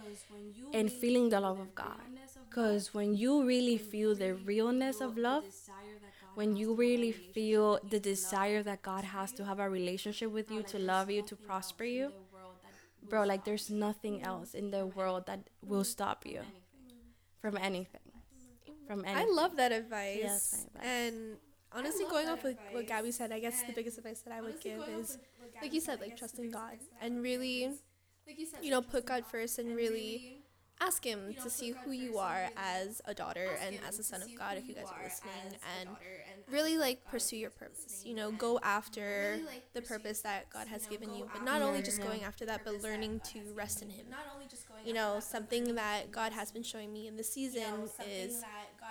[0.73, 2.01] and feeling the love of God.
[2.49, 5.45] Because when you really feel the realness of love,
[6.35, 10.63] when you really feel the desire that God has to have a relationship with you,
[10.65, 12.13] to love you, to prosper you,
[13.09, 16.41] bro, like there's nothing else in the world that will stop you
[17.41, 18.01] from anything.
[18.87, 19.29] From anything.
[19.29, 20.19] I love that advice.
[20.21, 20.87] Yes, advice.
[20.87, 21.37] And
[21.77, 24.61] honestly, going off with what Gabby said, I guess the biggest advice that I would
[24.61, 25.19] give is,
[25.61, 27.69] like you said, like trusting God and really,
[28.27, 30.43] like you said, you know, put God first and really
[30.81, 34.35] ask him to see who you are as a daughter and as a son of
[34.35, 35.89] God if you guys are listening and
[36.51, 39.39] really like pursue your purpose you know go after
[39.73, 42.83] the purpose that God has given you but not only just going after that but
[42.83, 44.07] learning to rest in him.
[44.85, 48.45] You know something that God has been showing me in the season is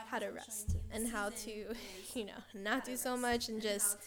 [0.09, 1.51] how to rest and how to,
[2.13, 3.97] you know, not do so much and just,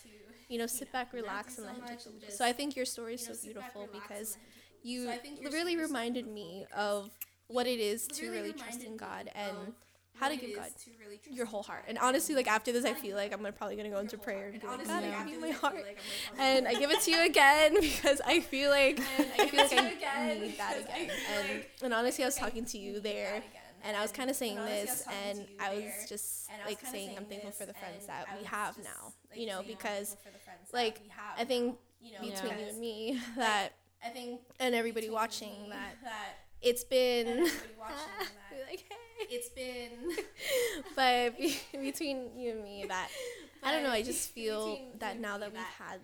[0.49, 2.33] you know, sit back, relax, and let him take the lead.
[2.33, 4.39] So I think your story is so beautiful because
[4.83, 5.11] you
[5.51, 7.11] really reminded me of
[7.49, 9.57] what it is to really trust in God and
[10.19, 10.67] how to give God
[11.31, 11.85] your whole heart.
[11.87, 14.61] And honestly, like after this, I feel like I'm probably gonna go into prayer and
[14.61, 15.85] be like, God, I give you my heart,
[16.39, 19.01] and I give it to you again because I feel like
[19.39, 21.11] I feel like I need that again.
[21.39, 23.43] And, and honestly, I was talking to you there
[23.83, 27.25] and, and I was kind of saying this, and I was, just like saying, I'm
[27.25, 30.17] thankful for the friends that we have now, you know, because
[30.73, 31.01] like
[31.39, 33.71] I think you know, between you and me that
[34.05, 37.39] I think and everybody watching that, that it's been
[38.69, 39.27] like, hey.
[39.31, 39.91] it's been
[40.97, 41.37] but
[41.73, 43.09] between you and me that
[43.63, 46.01] I don't know, I just feel that now that we've had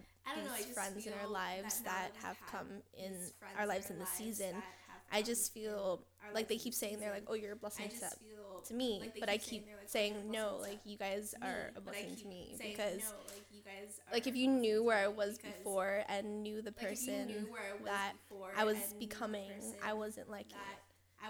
[0.56, 2.66] these friends in our lives that have come
[2.96, 3.12] in
[3.58, 4.56] our lives in the season
[5.14, 6.04] I just feel
[6.34, 8.10] like, they keep saying they're like, oh, you're a blessing to,
[8.68, 12.16] to me, like but I keep saying, like, no, like you guys are a blessing
[12.16, 13.02] to me because,
[14.12, 17.46] like, if you knew where I was before and knew the person
[17.84, 18.12] that
[18.56, 19.50] I was becoming,
[19.84, 20.48] I wasn't like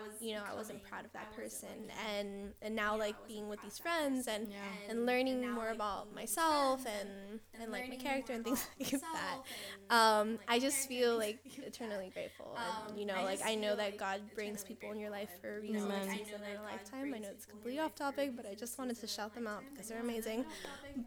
[0.03, 1.69] was you know i wasn't proud of that person.
[2.17, 4.57] and and now yeah, like being with these friends and yeah.
[4.89, 8.33] and, and learning and more like about myself and and, and like my um, character
[8.33, 9.95] and things like that.
[9.95, 12.57] um i just feel like eternally grateful.
[12.57, 15.59] And um, you know like i know that god brings people in your life for
[15.59, 15.91] a reason.
[15.91, 19.35] In a lifetime i know it's completely off topic but i just wanted to shout
[19.35, 20.45] them out because they're amazing.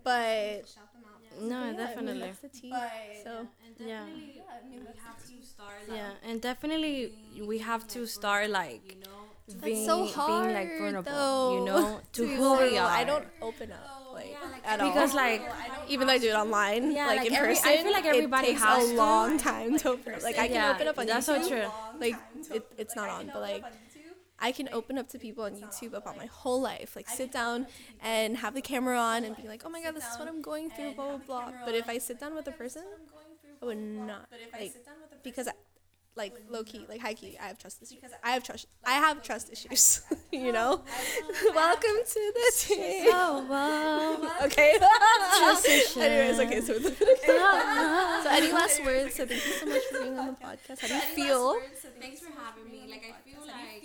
[0.03, 0.65] but
[1.41, 2.11] no, yeah, definitely.
[2.11, 2.69] I mean, that's the tea.
[2.69, 2.91] But,
[3.23, 3.47] so
[3.79, 4.41] yeah, yeah.
[4.69, 5.73] We have to start.
[5.93, 7.13] Yeah, and definitely
[7.45, 8.95] we have to start like.
[8.95, 11.57] You know, being, so hard, being like vulnerable, though.
[11.59, 12.89] you know, to, to who we are.
[12.89, 16.17] I don't open up like, yeah, like at all because like I even though I
[16.17, 18.93] do it online, yeah, like, like in every, person, I feel like everybody has a
[18.95, 20.21] long time to open up.
[20.27, 21.67] Like I can yeah, open up on that's YouTube, so true.
[21.99, 22.15] Like
[22.51, 23.63] it, it's not on, but like
[24.39, 26.95] I can open up to people on YouTube about my whole life.
[26.95, 27.67] Like sit down
[28.01, 30.41] and have the camera on and be like, oh my god, this is what I'm
[30.41, 31.51] going through, blah blah blah.
[31.65, 32.83] But if I sit down with a person,
[33.61, 34.73] I would not like
[35.23, 35.53] because I,
[36.18, 37.38] like low key, like high key.
[37.41, 37.99] I have trust issues.
[38.24, 38.65] I have trust.
[38.86, 40.01] I have trust issues.
[40.32, 40.82] you know.
[41.53, 43.09] Welcome to the team.
[43.13, 44.32] Oh, wow.
[44.45, 44.78] Okay.
[45.38, 45.97] Trust issues.
[45.97, 46.61] Anyways, okay.
[46.61, 46.91] So, ah,
[47.30, 48.22] ah.
[48.24, 49.15] so any last words?
[49.15, 50.82] So thank you so much for being on the podcast.
[50.82, 51.57] How do you feel?
[52.01, 52.89] Thanks for having me.
[52.89, 53.78] Like I feel like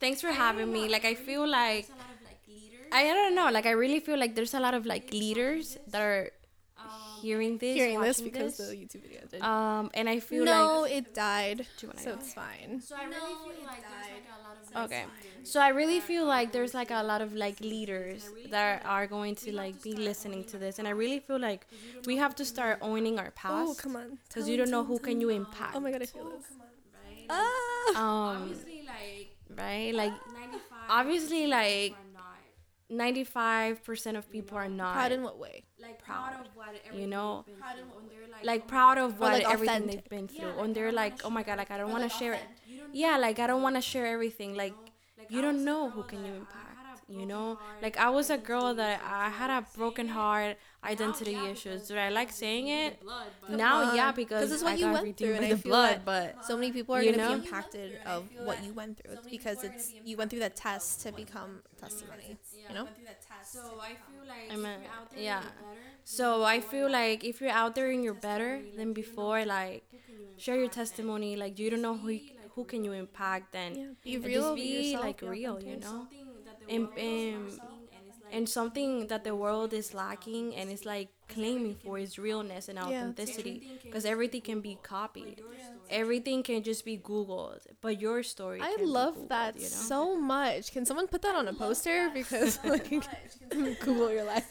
[0.00, 0.88] Thanks for having me.
[0.88, 2.88] Like, I feel like, there's a lot of like leaders.
[2.92, 6.02] I don't know, like, I really feel like there's a lot of, like, leaders that
[6.02, 6.30] are
[7.24, 8.68] hearing this, Hearing this because this.
[8.68, 9.40] the YouTube video did.
[9.42, 11.58] Um, and I feel like no, like it died.
[11.58, 12.70] Do you wanna So it's fine.
[12.88, 15.04] So I really feel like there's like a lot of okay.
[15.52, 19.34] So I really feel like there's like a lot of like leaders that are going
[19.44, 21.66] to like be listening to this, and I really feel like
[22.06, 23.54] we have to start owning our past.
[23.54, 24.18] Oh, past come on.
[24.28, 25.74] because you don't know who can you impact.
[25.76, 26.46] Oh my god, I feel this.
[27.04, 27.26] right?
[27.30, 27.88] Ah.
[27.96, 29.92] Um, Obviously, like right?
[30.02, 30.60] Like 95.
[30.98, 31.94] obviously, like
[32.90, 35.64] ninety-five percent of people are not Proud in what way?
[35.84, 37.44] Like proud, proud, of what everything you know?
[37.46, 38.08] they've been through.
[38.10, 40.04] They're like, like oh proud of what like, everything authentic.
[40.04, 42.04] they've been Yeah, through, like, and they're like, oh my god, like I don't want
[42.04, 42.48] to share it.
[42.92, 44.54] Yeah, like I don't want to share everything.
[44.54, 44.74] Like
[45.18, 46.78] Like, you don't know who can you impact.
[47.08, 51.44] You know, like I was a girl that I I had a broken heart, identity
[51.44, 51.82] yeah, issues.
[51.82, 52.98] because Do I like saying it?
[53.00, 53.94] blood, Now, on.
[53.94, 55.90] yeah, 'Cause because it's what I you went through, and I the blood.
[55.98, 58.98] like But So many people are You going to be impacted of what you went
[58.98, 62.38] through because it's you went through that test to become testimony.
[62.68, 62.88] You know?
[63.54, 65.36] So I feel like I if mean, you're out there yeah.
[65.38, 68.92] and you're better, so I feel like if you're out there and you're better than
[68.92, 69.84] before, like
[70.36, 71.36] share your testimony.
[71.36, 73.92] Like you don't know who you- who can you impact, then Yeah.
[74.02, 74.42] Be and real.
[74.42, 76.08] just be be yourself, like real, you know.
[76.10, 77.60] something that the And, and and
[78.30, 82.78] and something that the world is lacking and it's like claiming for is realness and
[82.78, 85.42] authenticity because everything can be copied
[85.90, 89.68] everything can just be googled but your story I love Googled, that you know?
[89.68, 90.72] so much.
[90.72, 92.10] Can someone put that on a poster?
[92.12, 92.88] Because like,
[93.50, 94.50] Google your life.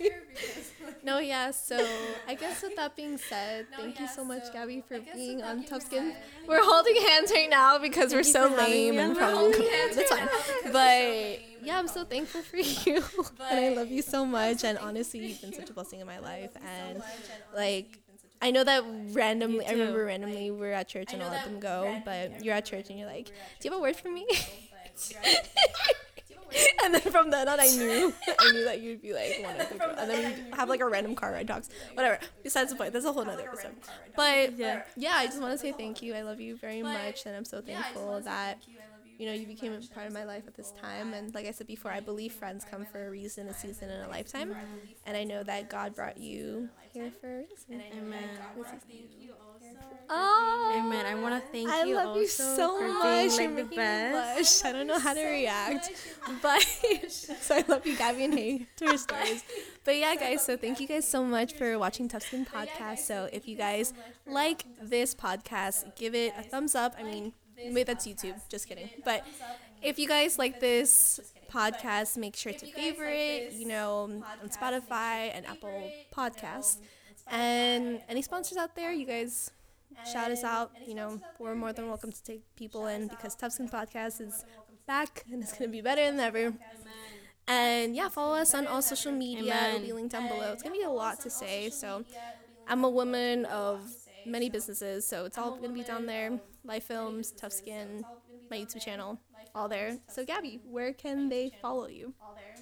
[1.03, 1.51] no, yeah.
[1.51, 1.85] So
[2.27, 5.83] I guess with that being said, thank you so much, Gabby, for being on Tough
[5.83, 6.13] Skin.
[6.47, 10.27] We're holding hands right now because we're so lame and probably that's fine.
[10.71, 13.03] But yeah, I'm so thankful for you,
[13.49, 14.63] and I love you so much.
[14.63, 17.01] And honestly, you've been such a blessing in my life, and
[17.55, 17.99] like.
[18.41, 21.61] I know that randomly, I remember randomly we were at church and I let them
[21.61, 24.27] go, but you're at church and you're like, Do you have a word for me?
[26.83, 29.69] and then from then on, I knew, I knew that you'd be like one of
[29.69, 29.95] the girls.
[29.97, 32.19] And then we have like a random car ride talks, whatever.
[32.43, 33.75] Besides the point, that's a whole nother episode.
[34.15, 36.13] But yeah, yeah, I just want to say thank you.
[36.13, 38.59] I love you very much, and I'm so thankful that
[39.17, 41.13] you know you became a part of my life at this time.
[41.13, 44.05] And like I said before, I believe friends come for a reason, a season, and
[44.05, 44.55] a lifetime.
[45.05, 47.81] And I know that God brought you here for a reason.
[47.97, 48.29] amen
[50.09, 53.37] Oh, amen i want to thank I you love also you so for much.
[53.37, 54.65] being like the best.
[54.65, 55.89] I don't know how to react,
[56.41, 56.61] but
[57.09, 59.43] so I love you, Gabby and Hey, to her stories.
[59.83, 60.43] But yeah, guys.
[60.45, 62.99] So thank you guys so much for watching Tough Skin Podcast.
[62.99, 63.93] So if you guys
[64.27, 66.95] like this podcast, give it a thumbs up.
[66.99, 67.33] I mean,
[67.71, 68.35] wait, that's YouTube.
[68.49, 68.89] Just kidding.
[69.03, 69.25] But
[69.81, 71.19] if you guys like this
[71.51, 73.53] podcast, make sure to favorite.
[73.53, 76.79] You know, on Spotify and Apple Podcasts.
[77.29, 79.51] And any sponsors out there, you guys
[80.11, 80.71] shout us out.
[80.85, 84.43] You know, we're more than welcome to take people in because Tough Skin Podcast is
[84.87, 86.53] back and it's gonna be better than ever.
[87.47, 89.69] And yeah, follow us on all social media.
[89.69, 90.51] It'll be linked down below.
[90.53, 91.69] It's gonna be a lot to say.
[91.69, 92.03] So
[92.67, 93.81] I'm a woman of
[94.25, 96.39] many businesses, so it's all gonna be down there.
[96.65, 98.05] Life Films, Tough Skin,
[98.49, 99.19] my YouTube channel,
[99.55, 99.97] all there.
[100.07, 102.13] So Gabby, where can they follow you?
[102.21, 102.55] All there.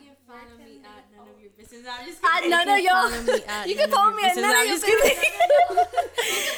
[0.00, 1.86] you can follow me at none of your business.
[1.90, 2.50] I'm just kidding.
[2.50, 2.90] no, no, yo.
[2.90, 4.42] follow me at You none can of follow your me at business.
[4.42, 5.32] none I'm of your just kidding.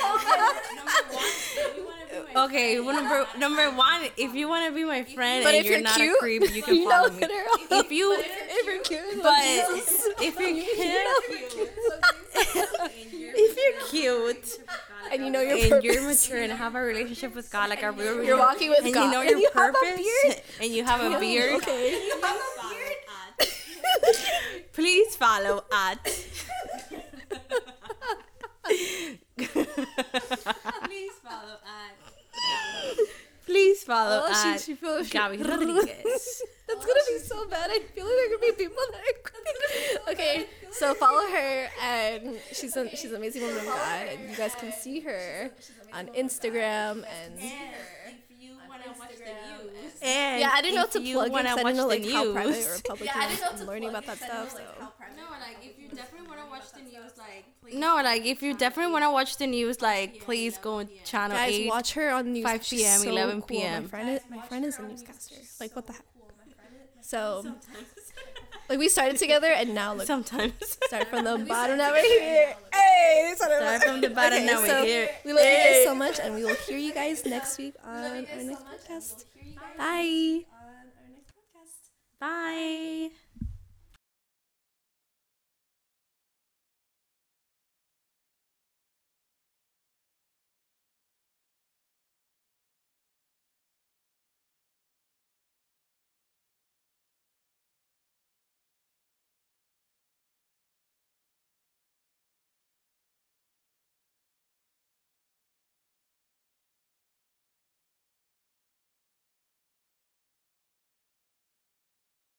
[0.05, 1.25] Number one,
[1.57, 5.03] if you wanna be my Okay, number number one, if you want to be my
[5.05, 7.27] friend But and if you're, you're not cute, a creep, you can follow know me.
[7.71, 11.99] If you, If you're cute, but if you're cute, if you're
[13.95, 14.59] cute
[15.13, 15.85] and you know your and purpose.
[15.85, 18.93] you're mature and have a relationship with God, like a real, You're walking with and
[18.95, 19.05] God.
[19.05, 20.41] you know And your you have a purpose, beard?
[20.63, 21.55] and you have a oh, beard.
[21.63, 22.11] Okay.
[24.73, 25.99] Please follow at.
[30.85, 31.97] Please follow at
[33.47, 36.43] Please follow Oh, at she feels- Gabby Rodriguez.
[36.67, 37.71] That's gonna be so bad.
[37.71, 40.47] I feel like there are gonna be people that are okay.
[40.73, 44.55] So follow her, and she's a she's an amazing woman of God, and you guys
[44.55, 45.51] can see her
[45.93, 47.45] on Instagram and if
[48.41, 49.93] you wanna watch the news.
[50.03, 50.51] And yeah.
[50.53, 52.03] I didn't know if to you plug it wanna 'cause I didn't know watch like
[52.03, 54.17] the how private news- or public Yeah, I didn't know I'm to learning about that
[54.17, 54.59] it 'cause I didn't stuff.
[54.61, 57.75] like, So how No, like if you definitely wanna watch the news, like please.
[57.77, 61.37] No, like if you definitely want to watch the news, like please go on channel
[61.37, 61.69] guys, eight.
[61.69, 62.43] watch her on news.
[62.43, 63.61] 5 She's p.m., so 11 cool.
[63.61, 65.37] My friend, is, my friend is a newscaster.
[65.61, 66.03] Like what the heck?
[67.05, 67.87] So sometimes.
[68.71, 70.55] like we started together and now look sometimes
[70.87, 72.57] start from the bottom now we're here.
[72.73, 75.11] Hey, start from the bottom now we're here.
[75.23, 75.69] We love hey.
[75.69, 78.65] you guys so much and we will hear you guys next week on our next
[78.65, 79.25] podcast.
[79.77, 80.45] Bye.
[82.19, 83.11] Bye.